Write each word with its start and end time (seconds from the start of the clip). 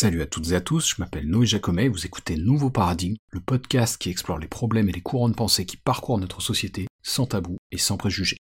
Salut 0.00 0.22
à 0.22 0.26
toutes 0.26 0.52
et 0.52 0.54
à 0.54 0.60
tous, 0.60 0.90
je 0.90 0.94
m'appelle 1.00 1.28
Noé 1.28 1.44
Jacomet, 1.44 1.88
vous 1.88 2.06
écoutez 2.06 2.36
Nouveau 2.36 2.70
Paradigme, 2.70 3.16
le 3.32 3.40
podcast 3.40 4.00
qui 4.00 4.10
explore 4.10 4.38
les 4.38 4.46
problèmes 4.46 4.88
et 4.88 4.92
les 4.92 5.00
courants 5.00 5.28
de 5.28 5.34
pensée 5.34 5.66
qui 5.66 5.76
parcourent 5.76 6.20
notre 6.20 6.40
société, 6.40 6.86
sans 7.02 7.26
tabou 7.26 7.56
et 7.72 7.78
sans 7.78 7.96
préjugés. 7.96 8.36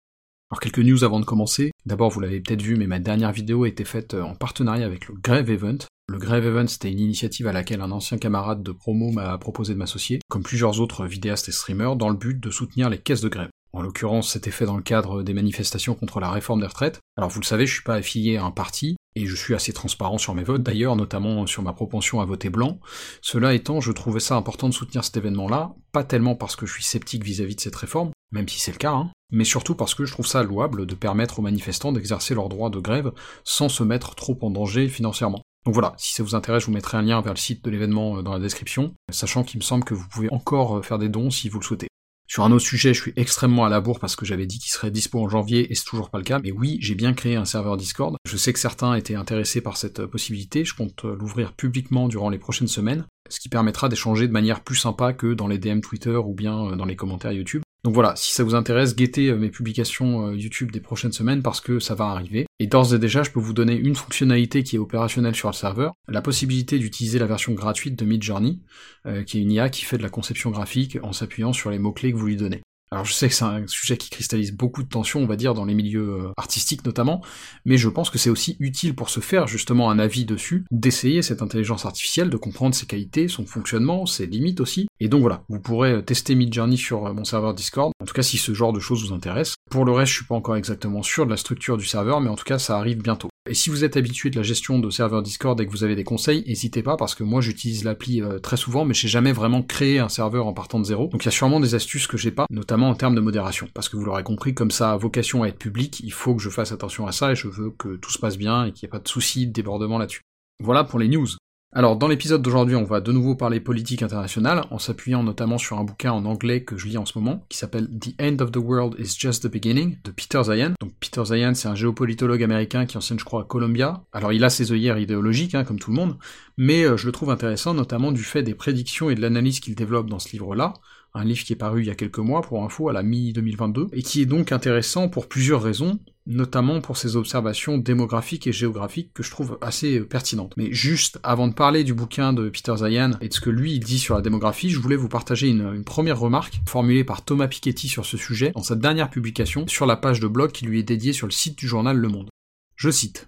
Alors 0.50 0.60
quelques 0.60 0.80
news 0.80 1.04
avant 1.04 1.20
de 1.20 1.26
commencer. 1.26 1.72
D'abord, 1.86 2.10
vous 2.10 2.22
l'avez 2.22 2.42
peut-être 2.42 2.64
vu, 2.64 2.76
mais 2.76 2.88
ma 2.88 2.98
dernière 2.98 3.32
vidéo 3.32 3.66
a 3.66 3.68
été 3.68 3.86
faite 3.86 4.16
euh, 4.16 4.24
en 4.24 4.34
partenariat 4.34 4.88
avec 4.88 5.08
le 5.08 5.14
Grave 5.14 5.52
Event. 5.52 5.78
Le 6.08 6.18
Grave 6.18 6.48
Event, 6.48 6.66
c'était 6.66 6.92
une 6.92 7.00
initiative 7.00 7.46
à 7.46 7.54
laquelle 7.54 7.82
un 7.82 7.92
ancien 7.92 8.18
camarade 8.18 8.64
de 8.64 8.72
promo 8.72 9.12
m'a 9.12 9.38
proposé 9.38 9.76
de 9.76 9.78
m'associer, 9.78 10.22
comme 10.30 10.42
plusieurs 10.42 10.80
autres 10.80 11.06
vidéastes 11.06 11.50
et 11.50 11.52
streamers, 11.52 11.98
dans 11.98 12.10
le 12.10 12.18
but 12.18 12.40
de 12.40 12.50
soutenir 12.50 12.90
les 12.90 12.98
caisses 12.98 13.22
de 13.22 13.30
grève. 13.30 13.52
En 13.74 13.84
l'occurrence, 13.84 14.32
c'était 14.32 14.50
fait 14.50 14.66
dans 14.66 14.78
le 14.78 14.82
cadre 14.82 15.22
des 15.22 15.34
manifestations 15.36 15.94
contre 15.94 16.20
la 16.20 16.32
réforme 16.32 16.62
des 16.62 16.68
retraites. 16.68 17.00
Alors 17.16 17.30
vous 17.30 17.42
le 17.42 17.46
savez, 17.46 17.68
je 17.68 17.74
suis 17.74 17.84
pas 17.84 17.96
affilié 17.96 18.38
à 18.38 18.44
un 18.44 18.52
parti, 18.52 18.96
et 19.16 19.26
je 19.26 19.36
suis 19.36 19.54
assez 19.54 19.74
transparent 19.74 20.18
sur 20.18 20.34
mes 20.36 20.44
votes 20.44 20.64
d'ailleurs, 20.64 20.96
notamment 20.96 21.46
sur 21.48 21.64
ma 21.64 21.74
propension 21.74 22.22
à 22.22 22.26
voter 22.26 22.50
blanc. 22.50 22.80
Cela 23.22 23.54
étant, 23.54 23.82
je 23.82 23.92
trouvais 23.92 24.20
ça 24.20 24.36
important 24.36 24.70
de 24.70 24.74
soutenir 24.74 25.04
cet 25.04 25.18
événement-là, 25.18 25.74
pas 25.92 26.04
tellement 26.04 26.36
parce 26.36 26.56
que 26.56 26.66
je 26.66 26.74
suis 26.74 26.84
sceptique 26.84 27.24
vis-à-vis 27.24 27.56
de 27.56 27.62
cette 27.62 27.76
réforme, 27.76 28.12
même 28.32 28.48
si 28.48 28.60
c'est 28.60 28.72
le 28.72 28.78
cas, 28.78 28.94
hein, 28.94 29.12
mais 29.32 29.44
surtout 29.44 29.76
parce 29.76 29.96
que 29.96 30.06
je 30.06 30.14
trouve 30.14 30.28
ça 30.28 30.44
louable 30.44 30.86
de 30.86 30.96
permettre 30.96 31.40
aux 31.40 31.44
manifestants 31.44 31.92
d'exercer 31.92 32.36
leur 32.36 32.50
droit 32.50 32.70
de 32.70 32.80
grève 32.80 33.12
sans 33.44 33.70
se 33.70 33.84
mettre 33.84 34.16
trop 34.16 34.38
en 34.42 34.50
danger 34.50 34.88
financièrement. 34.88 35.42
Donc 35.66 35.74
voilà, 35.74 35.94
si 35.98 36.14
ça 36.14 36.24
vous 36.24 36.36
intéresse, 36.36 36.64
je 36.64 36.68
vous 36.68 36.74
mettrai 36.74 36.98
un 36.98 37.04
lien 37.04 37.22
vers 37.22 37.34
le 37.34 37.40
site 37.40 37.64
de 37.64 37.70
l'événement 37.70 38.18
euh, 38.18 38.22
dans 38.22 38.34
la 38.34 38.40
description, 38.40 38.94
sachant 39.10 39.44
qu'il 39.44 39.60
me 39.60 39.64
semble 39.64 39.86
que 39.86 39.94
vous 39.94 40.08
pouvez 40.10 40.32
encore 40.32 40.78
euh, 40.78 40.82
faire 40.82 41.00
des 41.00 41.10
dons 41.10 41.30
si 41.30 41.48
vous 41.48 41.60
le 41.60 41.66
souhaitez. 41.66 41.88
Sur 42.28 42.44
un 42.44 42.52
autre 42.52 42.66
sujet, 42.66 42.94
je 42.94 43.02
suis 43.02 43.14
extrêmement 43.16 43.66
à 43.66 43.70
la 43.70 43.82
bourre 43.82 44.00
parce 44.00 44.16
que 44.16 44.26
j'avais 44.26 44.46
dit 44.46 44.58
qu'il 44.58 44.72
serait 44.72 44.92
dispo 44.92 45.20
en 45.20 45.30
janvier 45.30 45.72
et 45.72 45.76
c'est 45.76 45.86
toujours 45.86 46.10
pas 46.10 46.18
le 46.18 46.24
cas. 46.24 46.40
Mais 46.44 46.52
oui, 46.52 46.78
j'ai 46.82 46.96
bien 46.96 47.14
créé 47.14 47.36
un 47.36 47.46
serveur 47.46 47.78
Discord. 47.78 48.16
Je 48.26 48.38
sais 48.38 48.54
que 48.54 48.60
certains 48.60 48.96
étaient 48.96 49.16
intéressés 49.16 49.62
par 49.62 49.78
cette 49.78 50.00
euh, 50.00 50.08
possibilité. 50.08 50.66
Je 50.66 50.74
compte 50.74 51.06
euh, 51.06 51.16
l'ouvrir 51.20 51.54
publiquement 51.54 52.08
durant 52.08 52.30
les 52.30 52.40
prochaines 52.40 52.68
semaines, 52.68 53.06
ce 53.30 53.40
qui 53.40 53.50
permettra 53.50 53.90
d'échanger 53.90 54.28
de 54.28 54.32
manière 54.32 54.62
plus 54.62 54.78
sympa 54.78 55.14
que 55.14 55.34
dans 55.34 55.48
les 55.48 55.58
DM 55.58 55.82
Twitter 55.82 56.16
ou 56.16 56.34
bien 56.34 56.72
euh, 56.72 56.76
dans 56.76 56.86
les 56.86 56.96
commentaires 56.96 57.34
YouTube. 57.34 57.62
Donc 57.84 57.94
voilà, 57.94 58.16
si 58.16 58.32
ça 58.32 58.46
vous 58.46 58.56
intéresse, 58.56 58.96
guettez 58.96 59.28
euh, 59.28 59.36
mes 59.36 59.50
publications 59.50 60.28
euh, 60.28 60.36
YouTube 60.36 60.72
des 60.72 60.80
prochaines 60.80 61.12
semaines 61.12 61.42
parce 61.42 61.60
que 61.60 61.80
ça 61.80 61.96
va 61.96 62.06
arriver. 62.06 62.46
Et 62.60 62.68
d'ores 62.68 62.94
et 62.94 63.00
déjà, 63.00 63.24
je 63.24 63.32
peux 63.32 63.42
vous 63.42 63.52
donner 63.52 63.76
une 63.76 63.96
fonctionnalité 63.96 64.64
qui 64.64 64.78
est 64.78 64.80
opérationnelle 64.80 65.36
sur 65.36 65.50
le 65.50 65.54
serveur, 65.54 65.94
la 66.08 66.22
possibilité 66.22 66.80
d'utiliser 66.80 67.20
la 67.20 67.26
version 67.26 67.52
gratuite 67.52 68.00
de 68.00 68.06
Midjourney, 68.06 68.62
euh, 69.06 69.24
qui 69.24 69.38
est 69.38 69.42
une 69.42 69.52
IA 69.52 69.70
qui 69.70 69.84
fait 69.84 69.98
de 69.98 70.04
la 70.04 70.10
conception 70.10 70.50
graphique 70.50 70.98
en 71.04 71.12
s'appuyant 71.12 71.52
sur 71.52 71.72
les 71.72 71.80
mots-clés 71.80 72.14
que 72.14 72.18
vous 72.18 72.28
lui 72.28 72.38
donnez. 72.38 72.62
Alors 72.94 73.06
je 73.06 73.14
sais 73.14 73.28
que 73.28 73.34
c'est 73.34 73.44
un 73.44 73.66
sujet 73.66 73.98
qui 73.98 74.12
cristallise 74.12 74.52
beaucoup 74.52 74.84
de 74.84 74.88
tensions, 74.88 75.20
on 75.20 75.26
va 75.26 75.36
dire, 75.36 75.56
dans 75.56 75.66
les 75.66 75.74
milieux 75.74 76.26
euh, 76.26 76.32
artistiques 76.38 76.86
notamment, 76.86 77.24
mais 77.66 77.76
je 77.76 77.90
pense 77.90 78.12
que 78.12 78.20
c'est 78.20 78.30
aussi 78.30 78.56
utile 78.60 78.94
pour 78.94 79.10
se 79.10 79.20
faire 79.20 79.48
justement 79.48 79.90
un 79.90 79.98
avis 79.98 80.26
dessus, 80.26 80.64
d'essayer 80.70 81.24
cette 81.24 81.42
intelligence 81.42 81.88
artificielle, 81.88 82.30
de 82.30 82.38
comprendre 82.38 82.76
ses 82.76 82.86
qualités, 82.86 83.28
son 83.28 83.48
fonctionnement, 83.48 84.06
ses 84.06 84.28
limites 84.28 84.62
aussi. 84.62 84.86
Et 85.00 85.08
donc 85.08 85.22
voilà, 85.22 85.44
vous 85.50 85.60
pourrez 85.60 86.06
tester 86.06 86.36
Midjourney 86.36 86.78
sur 86.78 87.08
euh, 87.08 87.14
mon 87.14 87.24
serveur 87.24 87.56
Discord, 87.56 87.92
en 88.00 88.06
tout 88.06 88.14
cas 88.14 88.22
si 88.22 88.38
ce 88.38 88.54
genre 88.54 88.74
de 88.74 88.80
choses 88.80 89.08
vous 89.08 89.16
intéresse. 89.16 89.56
Pour 89.72 89.86
le 89.86 89.92
reste, 89.92 90.12
je 90.12 90.18
suis 90.18 90.26
pas 90.26 90.36
encore 90.36 90.56
exactement 90.56 91.02
sûr 91.02 91.26
de 91.26 91.32
la 91.32 91.38
structure 91.38 91.78
du 91.78 91.88
serveur, 91.88 92.22
mais 92.22 92.30
en 92.30 92.36
tout 92.36 92.46
cas 92.46 92.60
ça 92.60 92.78
arrive 92.78 93.02
bientôt. 93.02 93.30
Et 93.50 93.56
si 93.56 93.70
vous 93.70 93.84
êtes 93.84 93.98
habitué 93.98 94.30
de 94.30 94.38
la 94.38 94.42
gestion 94.42 94.80
de 94.80 94.90
serveur 94.90 95.22
Discord 95.22 95.60
et 95.60 95.66
que 95.66 95.72
vous 95.72 95.84
avez 95.84 95.96
des 95.96 96.06
conseils, 96.06 96.46
n'hésitez 96.48 96.82
pas 96.82 96.96
parce 96.96 97.14
que 97.14 97.24
moi 97.24 97.42
j'utilise 97.42 97.84
l'appli 97.84 98.22
euh, 98.22 98.40
très 98.40 98.56
souvent, 98.56 98.86
mais 98.86 98.94
j'ai 98.94 99.10
jamais 99.10 99.34
vraiment 99.34 99.62
créé 99.62 100.00
un 100.00 100.08
serveur 100.08 100.48
en 100.48 100.54
partant 100.54 100.80
de 100.80 100.86
zéro. 100.86 101.08
Donc 101.08 101.24
il 101.24 101.26
y 101.26 101.28
a 101.28 101.32
sûrement 101.32 101.60
des 101.60 101.76
astuces 101.76 102.08
que 102.08 102.16
j'ai 102.16 102.32
pas, 102.32 102.46
notamment 102.50 102.88
en 102.88 102.96
termes 102.96 103.16
de 103.16 103.20
modération. 103.20 103.68
Parce 103.74 103.90
que 103.90 103.98
vous 103.98 104.06
l'aurez 104.06 104.24
compris, 104.24 104.54
comme 104.54 104.72
ça 104.72 104.94
a 104.94 104.98
vocation 104.98 105.44
à 105.44 105.50
être 105.50 105.60
public, 105.60 106.00
il 106.00 106.14
faut 106.14 106.36
que 106.36 106.42
je 106.42 106.50
fasse 106.50 106.72
attention 106.72 107.06
à 107.06 107.12
ça 107.12 107.34
et 107.34 107.36
je 107.36 107.50
veux 107.50 107.72
que 107.72 107.98
tout 107.98 108.12
se 108.12 108.20
passe 108.20 108.38
bien 108.38 108.66
et 108.66 108.72
qu'il 108.72 108.88
n'y 108.88 108.90
ait 108.90 108.98
pas 108.98 109.04
de 109.04 109.10
soucis, 109.10 109.46
de 109.46 109.52
débordement 109.52 109.98
là-dessus. 109.98 110.22
Voilà 110.64 110.86
pour 110.86 111.00
les 111.00 111.10
news. 111.10 111.28
Alors, 111.76 111.96
dans 111.96 112.08
l'épisode 112.08 112.44
d'aujourd'hui, 112.44 112.76
on 112.76 112.84
va 112.84 113.02
de 113.02 113.12
nouveau 113.12 113.34
parler 113.34 113.60
politique 113.60 114.04
internationale, 114.04 114.62
en 114.70 114.78
s'appuyant 114.78 115.24
notamment 115.24 115.58
sur 115.58 115.80
un 115.80 115.84
bouquin 115.84 116.12
en 116.12 116.24
anglais 116.26 116.64
que 116.64 116.78
je 116.78 116.86
lis 116.88 117.00
en 117.00 117.06
ce 117.08 117.18
moment, 117.18 117.44
qui 117.50 117.58
s'appelle 117.58 117.88
The 117.88 118.14
End 118.22 118.38
of 118.42 118.52
the 118.52 118.58
World 118.58 118.94
is 119.00 119.16
Just 119.18 119.42
the 119.42 119.52
Beginning, 119.52 119.98
de 120.04 120.12
Peter 120.12 120.44
Zayan. 120.44 120.74
Donc, 120.80 120.92
Peter 121.00 121.26
Zayan, 121.26 121.56
c'est 121.56 121.68
un 121.68 121.74
géopolitologue 121.74 122.44
américain 122.44 122.86
qui 122.86 122.96
enseigne, 122.96 123.18
je 123.18 123.26
crois, 123.26 123.42
à 123.42 123.46
Columbia. 123.46 124.04
Alors, 124.14 124.32
il 124.34 124.44
a 124.44 124.52
ses 124.52 124.72
œillères 124.72 125.00
idéologiques, 125.00 125.56
hein, 125.56 125.64
comme 125.64 125.80
tout 125.80 125.90
le 125.90 125.96
monde, 125.96 126.16
mais 126.58 126.84
euh, 126.84 126.96
je 126.96 127.08
le 127.08 127.12
trouve 127.12 127.32
intéressant, 127.32 127.74
notamment 127.74 128.12
du 128.12 128.24
fait 128.24 128.44
des 128.44 128.54
prédictions 128.54 129.10
et 129.10 129.16
de 129.16 129.22
l'analyse 129.22 129.60
qu'il 129.60 129.74
développe 129.74 130.12
dans 130.12 130.20
ce 130.20 130.32
livre-là, 130.32 130.74
un 131.16 131.24
livre 131.24 131.44
qui 131.44 131.54
est 131.54 131.56
paru 131.56 131.82
il 131.82 131.88
y 131.88 131.92
a 131.92 131.96
quelques 131.96 132.20
mois, 132.20 132.42
pour 132.42 132.64
info, 132.64 132.90
à 132.90 132.94
la 132.94 133.02
mi-2022, 133.02 133.88
et 133.94 134.04
qui 134.04 134.22
est 134.22 134.28
donc 134.28 134.52
intéressant 134.52 135.10
pour 135.10 135.28
plusieurs 135.28 135.64
raisons, 135.64 136.00
notamment 136.26 136.82
pour 136.82 136.98
ses 136.98 137.16
observations 137.16 137.78
démographiques 137.78 138.48
et 138.48 138.54
géographiques 138.54 139.14
que 139.14 139.24
je 139.24 139.32
trouve 139.32 139.58
assez 139.62 140.00
euh, 140.00 140.06
pertinentes. 140.06 140.54
Mais 140.58 140.72
juste 140.72 141.20
avant 141.24 141.48
de 141.48 141.54
parler 141.54 141.84
du 141.84 141.94
bouquin 141.94 142.34
de 142.34 142.50
Peter 142.50 142.76
Zayan 142.78 143.12
et 143.22 143.30
de 143.30 143.34
ce 143.34 143.42
que 143.42 143.50
lui 143.50 143.80
dit 143.80 144.00
sur 144.00 144.16
la 144.16 144.22
démographie, 144.22 144.70
je 144.70 144.80
voulais 144.80 144.96
vous 144.96 145.10
partager 145.10 145.50
une, 145.50 145.74
une 145.74 145.84
première 145.84 146.20
remarque 146.20 146.62
formulée 146.68 147.04
par 147.04 147.24
Thomas 147.24 147.48
Piketty 147.48 147.88
sur 147.88 148.06
ce 148.06 148.18
sujet 148.18 148.52
dans 148.56 148.64
sa 148.64 148.76
dernière 148.76 149.10
publication 149.10 149.68
sur 149.68 149.86
la 149.86 149.98
page 149.98 150.20
de 150.20 150.28
blog 150.28 150.52
qui 150.52 150.66
lui 150.66 150.80
est 150.80 150.84
dédiée 150.84 151.14
sur 151.14 151.28
le 151.28 151.32
site 151.32 151.58
du 151.58 151.68
journal 151.68 151.98
Le 151.98 152.08
Monde. 152.08 152.30
Je 152.76 152.90
cite 152.90 153.28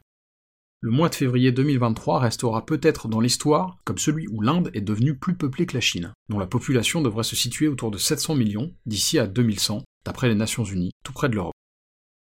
le 0.85 0.91
mois 0.91 1.09
de 1.09 1.15
février 1.15 1.51
2023 1.51 2.19
restera 2.19 2.63
peut-être 2.63 3.07
dans 3.07 3.19
l'histoire 3.19 3.79
comme 3.85 3.97
celui 3.97 4.27
où 4.27 4.41
l'Inde 4.41 4.69
est 4.75 4.81
devenue 4.81 5.15
plus 5.15 5.33
peuplée 5.33 5.65
que 5.65 5.73
la 5.73 5.81
Chine, 5.81 6.13
dont 6.29 6.37
la 6.37 6.45
population 6.45 7.01
devrait 7.01 7.23
se 7.23 7.35
situer 7.35 7.67
autour 7.67 7.89
de 7.89 7.97
700 7.97 8.35
millions 8.35 8.71
d'ici 8.85 9.17
à 9.17 9.25
2100, 9.25 9.83
d'après 10.05 10.27
les 10.27 10.35
Nations 10.35 10.63
Unies, 10.63 10.91
tout 11.03 11.11
près 11.11 11.27
de 11.27 11.33
l'Europe. 11.33 11.55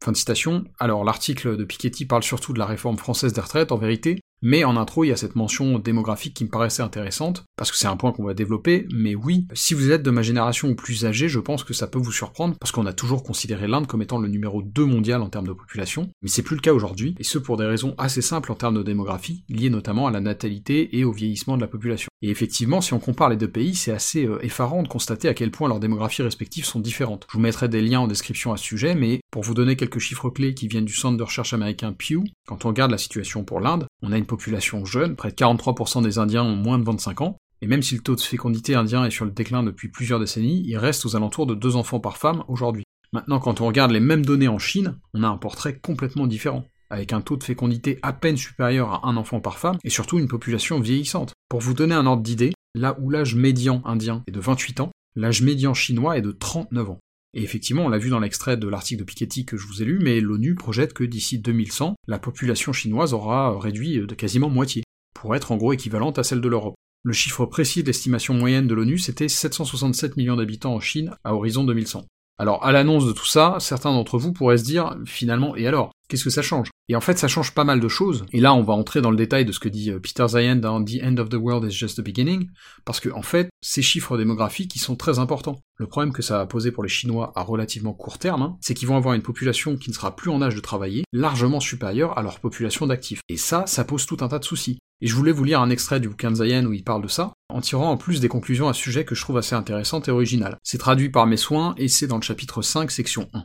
Fin 0.02 0.12
de 0.12 0.16
citation. 0.16 0.64
Alors 0.78 1.04
l'article 1.04 1.56
de 1.56 1.64
Piketty 1.64 2.06
parle 2.06 2.22
surtout 2.22 2.52
de 2.52 2.58
la 2.58 2.66
réforme 2.66 2.96
française 2.96 3.34
des 3.34 3.40
retraites, 3.40 3.70
en 3.70 3.76
vérité, 3.76 4.20
mais 4.42 4.64
en 4.64 4.76
intro, 4.76 5.04
il 5.04 5.08
y 5.08 5.12
a 5.12 5.16
cette 5.16 5.36
mention 5.36 5.78
démographique 5.78 6.34
qui 6.34 6.44
me 6.44 6.50
paraissait 6.50 6.82
intéressante, 6.82 7.44
parce 7.56 7.70
que 7.70 7.76
c'est 7.76 7.86
un 7.86 7.96
point 7.96 8.12
qu'on 8.12 8.24
va 8.24 8.34
développer, 8.34 8.86
mais 8.92 9.14
oui, 9.14 9.46
si 9.54 9.74
vous 9.74 9.90
êtes 9.90 10.02
de 10.02 10.10
ma 10.10 10.22
génération 10.22 10.68
ou 10.68 10.74
plus 10.74 11.04
âgé, 11.04 11.28
je 11.28 11.40
pense 11.40 11.64
que 11.64 11.74
ça 11.74 11.86
peut 11.86 11.98
vous 11.98 12.12
surprendre, 12.12 12.56
parce 12.58 12.72
qu'on 12.72 12.86
a 12.86 12.92
toujours 12.92 13.22
considéré 13.22 13.68
l'Inde 13.68 13.86
comme 13.86 14.02
étant 14.02 14.18
le 14.18 14.28
numéro 14.28 14.62
2 14.62 14.84
mondial 14.84 15.22
en 15.22 15.28
termes 15.28 15.48
de 15.48 15.52
population, 15.52 16.08
mais 16.22 16.28
c'est 16.28 16.42
plus 16.42 16.56
le 16.56 16.62
cas 16.62 16.72
aujourd'hui, 16.72 17.14
et 17.18 17.24
ce 17.24 17.38
pour 17.38 17.56
des 17.56 17.66
raisons 17.66 17.94
assez 17.98 18.22
simples 18.22 18.52
en 18.52 18.54
termes 18.54 18.76
de 18.76 18.82
démographie, 18.82 19.44
liées 19.48 19.70
notamment 19.70 20.06
à 20.06 20.10
la 20.10 20.20
natalité 20.20 20.98
et 20.98 21.04
au 21.04 21.12
vieillissement 21.12 21.56
de 21.56 21.62
la 21.62 21.68
population. 21.68 22.10
Et 22.22 22.30
effectivement, 22.30 22.80
si 22.80 22.92
on 22.92 22.98
compare 22.98 23.30
les 23.30 23.36
deux 23.36 23.50
pays, 23.50 23.74
c'est 23.74 23.92
assez 23.92 24.26
euh, 24.26 24.44
effarant 24.44 24.82
de 24.82 24.88
constater 24.88 25.28
à 25.28 25.34
quel 25.34 25.50
point 25.50 25.68
leurs 25.68 25.80
démographies 25.80 26.22
respectives 26.22 26.66
sont 26.66 26.80
différentes. 26.80 27.26
Je 27.30 27.38
vous 27.38 27.42
mettrai 27.42 27.68
des 27.68 27.80
liens 27.80 28.00
en 28.00 28.08
description 28.08 28.52
à 28.52 28.58
ce 28.58 28.64
sujet, 28.64 28.94
mais 28.94 29.20
pour 29.30 29.42
vous 29.42 29.54
donner 29.54 29.76
quelques 29.76 30.00
chiffres 30.00 30.28
clés 30.28 30.54
qui 30.54 30.68
viennent 30.68 30.84
du 30.84 30.92
centre 30.92 31.16
de 31.16 31.22
recherche 31.22 31.54
américain 31.54 31.94
Pew, 31.94 32.22
quand 32.46 32.64
on 32.64 32.68
regarde 32.68 32.90
la 32.90 32.98
situation 32.98 33.44
pour 33.44 33.60
l'Inde, 33.60 33.86
on 34.02 34.12
a 34.12 34.18
une 34.18 34.26
population 34.30 34.84
jeune, 34.84 35.16
près 35.16 35.30
de 35.30 35.34
43% 35.34 36.02
des 36.02 36.18
Indiens 36.18 36.44
ont 36.44 36.56
moins 36.56 36.78
de 36.78 36.84
25 36.84 37.20
ans, 37.20 37.36
et 37.60 37.66
même 37.66 37.82
si 37.82 37.96
le 37.96 38.00
taux 38.00 38.14
de 38.14 38.20
fécondité 38.20 38.74
indien 38.74 39.04
est 39.04 39.10
sur 39.10 39.24
le 39.24 39.32
déclin 39.32 39.62
depuis 39.62 39.88
plusieurs 39.88 40.20
décennies, 40.20 40.62
il 40.64 40.78
reste 40.78 41.04
aux 41.04 41.16
alentours 41.16 41.46
de 41.46 41.54
2 41.54 41.76
enfants 41.76 42.00
par 42.00 42.16
femme 42.16 42.44
aujourd'hui. 42.48 42.84
Maintenant, 43.12 43.40
quand 43.40 43.60
on 43.60 43.66
regarde 43.66 43.90
les 43.90 44.00
mêmes 44.00 44.24
données 44.24 44.48
en 44.48 44.58
Chine, 44.58 44.96
on 45.14 45.24
a 45.24 45.28
un 45.28 45.36
portrait 45.36 45.78
complètement 45.78 46.26
différent, 46.26 46.64
avec 46.90 47.12
un 47.12 47.20
taux 47.20 47.36
de 47.36 47.44
fécondité 47.44 47.98
à 48.02 48.12
peine 48.12 48.36
supérieur 48.36 48.92
à 48.92 49.08
un 49.08 49.16
enfant 49.16 49.40
par 49.40 49.58
femme, 49.58 49.78
et 49.84 49.90
surtout 49.90 50.18
une 50.18 50.28
population 50.28 50.80
vieillissante. 50.80 51.32
Pour 51.48 51.60
vous 51.60 51.74
donner 51.74 51.94
un 51.94 52.06
ordre 52.06 52.22
d'idée, 52.22 52.52
là 52.74 52.96
où 53.00 53.10
l'âge 53.10 53.34
médian 53.34 53.82
indien 53.84 54.22
est 54.28 54.32
de 54.32 54.40
28 54.40 54.80
ans, 54.80 54.92
l'âge 55.16 55.42
médian 55.42 55.74
chinois 55.74 56.16
est 56.16 56.22
de 56.22 56.32
39 56.32 56.90
ans. 56.90 57.00
Et 57.34 57.42
effectivement, 57.42 57.84
on 57.84 57.88
l'a 57.88 57.98
vu 57.98 58.10
dans 58.10 58.20
l'extrait 58.20 58.56
de 58.56 58.68
l'article 58.68 59.00
de 59.00 59.04
Piketty 59.04 59.44
que 59.44 59.56
je 59.56 59.66
vous 59.66 59.82
ai 59.82 59.84
lu, 59.84 59.98
mais 60.02 60.20
l'ONU 60.20 60.54
projette 60.54 60.92
que 60.92 61.04
d'ici 61.04 61.38
2100, 61.38 61.94
la 62.08 62.18
population 62.18 62.72
chinoise 62.72 63.14
aura 63.14 63.58
réduit 63.58 64.00
de 64.00 64.14
quasiment 64.14 64.50
moitié, 64.50 64.82
pour 65.14 65.34
être 65.36 65.52
en 65.52 65.56
gros 65.56 65.72
équivalente 65.72 66.18
à 66.18 66.24
celle 66.24 66.40
de 66.40 66.48
l'Europe. 66.48 66.74
Le 67.02 67.12
chiffre 67.12 67.46
précis 67.46 67.82
de 67.82 67.86
l'estimation 67.86 68.34
moyenne 68.34 68.66
de 68.66 68.74
l'ONU, 68.74 68.98
c'était 68.98 69.28
767 69.28 70.16
millions 70.16 70.36
d'habitants 70.36 70.74
en 70.74 70.80
Chine 70.80 71.14
à 71.24 71.34
horizon 71.34 71.64
2100. 71.64 72.04
Alors, 72.38 72.64
à 72.64 72.72
l'annonce 72.72 73.06
de 73.06 73.12
tout 73.12 73.26
ça, 73.26 73.56
certains 73.60 73.92
d'entre 73.92 74.18
vous 74.18 74.32
pourraient 74.32 74.58
se 74.58 74.64
dire, 74.64 74.96
finalement, 75.06 75.56
et 75.56 75.66
alors? 75.66 75.92
Qu'est-ce 76.10 76.24
que 76.24 76.30
ça 76.30 76.42
change? 76.42 76.70
Et 76.88 76.96
en 76.96 77.00
fait, 77.00 77.18
ça 77.18 77.28
change 77.28 77.54
pas 77.54 77.62
mal 77.62 77.78
de 77.78 77.86
choses. 77.86 78.26
Et 78.32 78.40
là, 78.40 78.52
on 78.52 78.64
va 78.64 78.72
entrer 78.72 79.00
dans 79.00 79.12
le 79.12 79.16
détail 79.16 79.44
de 79.44 79.52
ce 79.52 79.60
que 79.60 79.68
dit 79.68 79.92
euh, 79.92 80.00
Peter 80.00 80.26
Zayan 80.26 80.56
dans 80.56 80.84
The 80.84 80.96
End 81.04 81.18
of 81.18 81.28
the 81.28 81.36
World 81.36 81.70
is 81.70 81.72
Just 81.72 81.98
the 81.98 82.04
Beginning, 82.04 82.50
parce 82.84 82.98
que, 82.98 83.10
en 83.10 83.22
fait, 83.22 83.48
ces 83.62 83.80
chiffres 83.80 84.18
démographiques, 84.18 84.74
ils 84.74 84.80
sont 84.80 84.96
très 84.96 85.20
importants. 85.20 85.60
Le 85.76 85.86
problème 85.86 86.12
que 86.12 86.20
ça 86.20 86.38
va 86.38 86.46
poser 86.46 86.72
pour 86.72 86.82
les 86.82 86.88
Chinois 86.88 87.32
à 87.36 87.42
relativement 87.42 87.92
court 87.92 88.18
terme, 88.18 88.42
hein, 88.42 88.56
c'est 88.60 88.74
qu'ils 88.74 88.88
vont 88.88 88.96
avoir 88.96 89.14
une 89.14 89.22
population 89.22 89.76
qui 89.76 89.88
ne 89.88 89.94
sera 89.94 90.16
plus 90.16 90.32
en 90.32 90.42
âge 90.42 90.56
de 90.56 90.60
travailler, 90.60 91.04
largement 91.12 91.60
supérieure 91.60 92.18
à 92.18 92.22
leur 92.22 92.40
population 92.40 92.88
d'actifs. 92.88 93.20
Et 93.28 93.36
ça, 93.36 93.62
ça 93.68 93.84
pose 93.84 94.04
tout 94.04 94.18
un 94.22 94.26
tas 94.26 94.40
de 94.40 94.44
soucis. 94.44 94.80
Et 95.00 95.06
je 95.06 95.14
voulais 95.14 95.30
vous 95.30 95.44
lire 95.44 95.60
un 95.60 95.70
extrait 95.70 96.00
du 96.00 96.08
bouquin 96.08 96.32
de 96.32 96.36
Zayan 96.36 96.66
où 96.66 96.72
il 96.72 96.82
parle 96.82 97.02
de 97.02 97.08
ça, 97.08 97.32
en 97.50 97.60
tirant 97.60 97.92
en 97.92 97.98
plus 97.98 98.18
des 98.18 98.28
conclusions 98.28 98.68
à 98.68 98.72
ce 98.72 98.82
sujet 98.82 99.04
que 99.04 99.14
je 99.14 99.22
trouve 99.22 99.36
assez 99.36 99.54
intéressantes 99.54 100.08
et 100.08 100.10
originales. 100.10 100.58
C'est 100.64 100.78
traduit 100.78 101.08
par 101.08 101.28
mes 101.28 101.36
soins, 101.36 101.76
et 101.78 101.86
c'est 101.86 102.08
dans 102.08 102.16
le 102.16 102.22
chapitre 102.22 102.62
5, 102.62 102.90
section 102.90 103.28
1. 103.32 103.44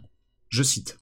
Je 0.49 0.63
cite. 0.63 0.97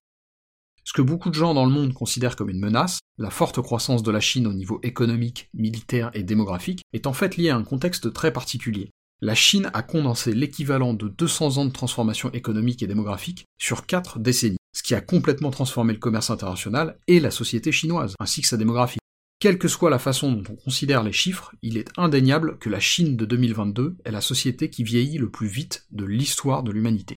Ce 0.85 0.91
que 0.91 1.01
beaucoup 1.01 1.29
de 1.29 1.35
gens 1.35 1.53
dans 1.53 1.65
le 1.65 1.71
monde 1.71 1.93
considèrent 1.93 2.35
comme 2.35 2.49
une 2.49 2.59
menace, 2.59 2.99
la 3.17 3.29
forte 3.29 3.61
croissance 3.61 4.03
de 4.03 4.11
la 4.11 4.19
Chine 4.19 4.47
au 4.47 4.53
niveau 4.53 4.79
économique, 4.83 5.49
militaire 5.53 6.11
et 6.13 6.23
démographique, 6.23 6.83
est 6.91 7.07
en 7.07 7.13
fait 7.13 7.37
liée 7.37 7.49
à 7.49 7.55
un 7.55 7.63
contexte 7.63 8.11
très 8.11 8.33
particulier. 8.33 8.91
La 9.21 9.35
Chine 9.35 9.71
a 9.73 9.81
condensé 9.81 10.33
l'équivalent 10.33 10.93
de 10.93 11.07
200 11.07 11.57
ans 11.57 11.65
de 11.65 11.71
transformation 11.71 12.29
économique 12.33 12.83
et 12.83 12.87
démographique 12.87 13.45
sur 13.57 13.85
4 13.85 14.19
décennies, 14.19 14.57
ce 14.75 14.83
qui 14.83 14.95
a 14.95 14.99
complètement 14.99 15.51
transformé 15.51 15.93
le 15.93 15.99
commerce 15.99 16.29
international 16.29 16.97
et 17.07 17.21
la 17.21 17.31
société 17.31 17.71
chinoise, 17.71 18.15
ainsi 18.19 18.41
que 18.41 18.47
sa 18.47 18.57
démographie. 18.57 18.99
quelle 19.39 19.57
que 19.57 19.67
soit 19.69 19.89
la 19.89 19.99
façon 19.99 20.31
dont 20.31 20.53
on 20.53 20.55
considère 20.55 21.03
les 21.03 21.11
chiffres, 21.11 21.53
il 21.61 21.77
est 21.77 21.89
indéniable 21.97 22.57
que 22.59 22.69
la 22.69 22.79
Chine 22.79 23.15
de 23.17 23.25
2022 23.25 23.97
est 24.03 24.11
la 24.11 24.21
société 24.21 24.69
qui 24.69 24.83
vieillit 24.83 25.17
le 25.17 25.29
plus 25.29 25.47
vite 25.47 25.85
de 25.91 26.05
l'histoire 26.05 26.63
de 26.63 26.71
l'humanité. 26.71 27.15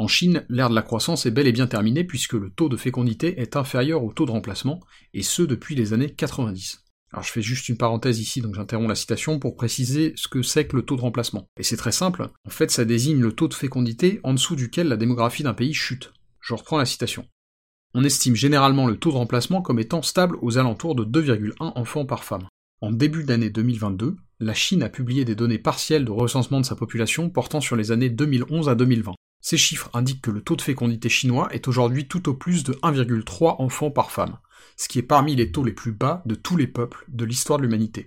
En 0.00 0.06
Chine, 0.06 0.44
l'ère 0.48 0.70
de 0.70 0.76
la 0.76 0.82
croissance 0.82 1.26
est 1.26 1.32
bel 1.32 1.48
et 1.48 1.52
bien 1.52 1.66
terminée 1.66 2.04
puisque 2.04 2.34
le 2.34 2.50
taux 2.50 2.68
de 2.68 2.76
fécondité 2.76 3.40
est 3.40 3.56
inférieur 3.56 4.04
au 4.04 4.12
taux 4.12 4.26
de 4.26 4.30
remplacement, 4.30 4.78
et 5.12 5.24
ce 5.24 5.42
depuis 5.42 5.74
les 5.74 5.92
années 5.92 6.14
90. 6.14 6.84
Alors 7.12 7.24
je 7.24 7.32
fais 7.32 7.42
juste 7.42 7.68
une 7.68 7.76
parenthèse 7.76 8.20
ici, 8.20 8.40
donc 8.40 8.54
j'interromps 8.54 8.88
la 8.88 8.94
citation 8.94 9.40
pour 9.40 9.56
préciser 9.56 10.12
ce 10.14 10.28
que 10.28 10.42
c'est 10.42 10.68
que 10.68 10.76
le 10.76 10.82
taux 10.82 10.94
de 10.94 11.00
remplacement. 11.00 11.48
Et 11.58 11.64
c'est 11.64 11.76
très 11.76 11.90
simple, 11.90 12.28
en 12.44 12.50
fait 12.50 12.70
ça 12.70 12.84
désigne 12.84 13.20
le 13.20 13.32
taux 13.32 13.48
de 13.48 13.54
fécondité 13.54 14.20
en 14.22 14.34
dessous 14.34 14.54
duquel 14.54 14.86
la 14.86 14.96
démographie 14.96 15.42
d'un 15.42 15.54
pays 15.54 15.74
chute. 15.74 16.12
Je 16.40 16.54
reprends 16.54 16.78
la 16.78 16.86
citation. 16.86 17.26
On 17.92 18.04
estime 18.04 18.36
généralement 18.36 18.86
le 18.86 18.98
taux 18.98 19.10
de 19.10 19.16
remplacement 19.16 19.62
comme 19.62 19.80
étant 19.80 20.02
stable 20.02 20.36
aux 20.42 20.58
alentours 20.58 20.94
de 20.94 21.04
2,1 21.04 21.54
enfants 21.58 22.06
par 22.06 22.22
femme. 22.22 22.46
En 22.80 22.92
début 22.92 23.24
d'année 23.24 23.50
2022, 23.50 24.14
la 24.38 24.54
Chine 24.54 24.84
a 24.84 24.88
publié 24.88 25.24
des 25.24 25.34
données 25.34 25.58
partielles 25.58 26.04
de 26.04 26.12
recensement 26.12 26.60
de 26.60 26.66
sa 26.66 26.76
population 26.76 27.30
portant 27.30 27.60
sur 27.60 27.74
les 27.74 27.90
années 27.90 28.10
2011 28.10 28.68
à 28.68 28.76
2020. 28.76 29.14
Ces 29.40 29.56
chiffres 29.56 29.90
indiquent 29.94 30.22
que 30.22 30.30
le 30.30 30.42
taux 30.42 30.56
de 30.56 30.62
fécondité 30.62 31.08
chinois 31.08 31.48
est 31.52 31.68
aujourd'hui 31.68 32.08
tout 32.08 32.28
au 32.28 32.34
plus 32.34 32.64
de 32.64 32.72
1,3 32.82 33.56
enfants 33.58 33.90
par 33.90 34.10
femme, 34.10 34.38
ce 34.76 34.88
qui 34.88 34.98
est 34.98 35.02
parmi 35.02 35.36
les 35.36 35.52
taux 35.52 35.64
les 35.64 35.72
plus 35.72 35.92
bas 35.92 36.22
de 36.26 36.34
tous 36.34 36.56
les 36.56 36.66
peuples 36.66 37.04
de 37.08 37.24
l'histoire 37.24 37.58
de 37.58 37.64
l'humanité. 37.64 38.06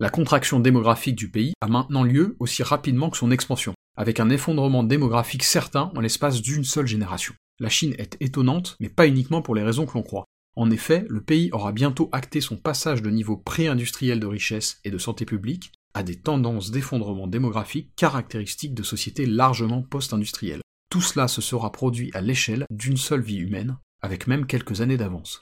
La 0.00 0.10
contraction 0.10 0.60
démographique 0.60 1.16
du 1.16 1.30
pays 1.30 1.52
a 1.60 1.68
maintenant 1.68 2.02
lieu 2.02 2.36
aussi 2.38 2.62
rapidement 2.62 3.10
que 3.10 3.18
son 3.18 3.30
expansion, 3.30 3.74
avec 3.96 4.20
un 4.20 4.30
effondrement 4.30 4.82
démographique 4.82 5.44
certain 5.44 5.92
en 5.94 6.00
l'espace 6.00 6.40
d'une 6.40 6.64
seule 6.64 6.86
génération 6.86 7.34
la 7.62 7.68
Chine 7.68 7.94
est 7.96 8.16
étonnante, 8.20 8.76
mais 8.80 8.88
pas 8.88 9.06
uniquement 9.06 9.40
pour 9.40 9.54
les 9.54 9.62
raisons 9.62 9.86
que 9.86 9.94
l'on 9.94 10.02
croit. 10.02 10.24
En 10.56 10.70
effet, 10.70 11.06
le 11.08 11.22
pays 11.22 11.48
aura 11.52 11.70
bientôt 11.70 12.08
acté 12.12 12.40
son 12.40 12.56
passage 12.56 13.02
de 13.02 13.08
niveau 13.08 13.36
pré-industriel 13.36 14.18
de 14.18 14.26
richesse 14.26 14.80
et 14.84 14.90
de 14.90 14.98
santé 14.98 15.24
publique 15.24 15.72
à 15.94 16.02
des 16.02 16.20
tendances 16.20 16.70
d'effondrement 16.70 17.26
démographique 17.26 17.94
caractéristiques 17.96 18.74
de 18.74 18.82
sociétés 18.82 19.26
largement 19.26 19.82
post-industrielles. 19.82 20.62
Tout 20.90 21.00
cela 21.00 21.28
se 21.28 21.40
sera 21.40 21.72
produit 21.72 22.10
à 22.14 22.20
l'échelle 22.20 22.66
d'une 22.70 22.96
seule 22.96 23.22
vie 23.22 23.38
humaine, 23.38 23.78
avec 24.02 24.26
même 24.26 24.46
quelques 24.46 24.80
années 24.80 24.96
d'avance. 24.96 25.40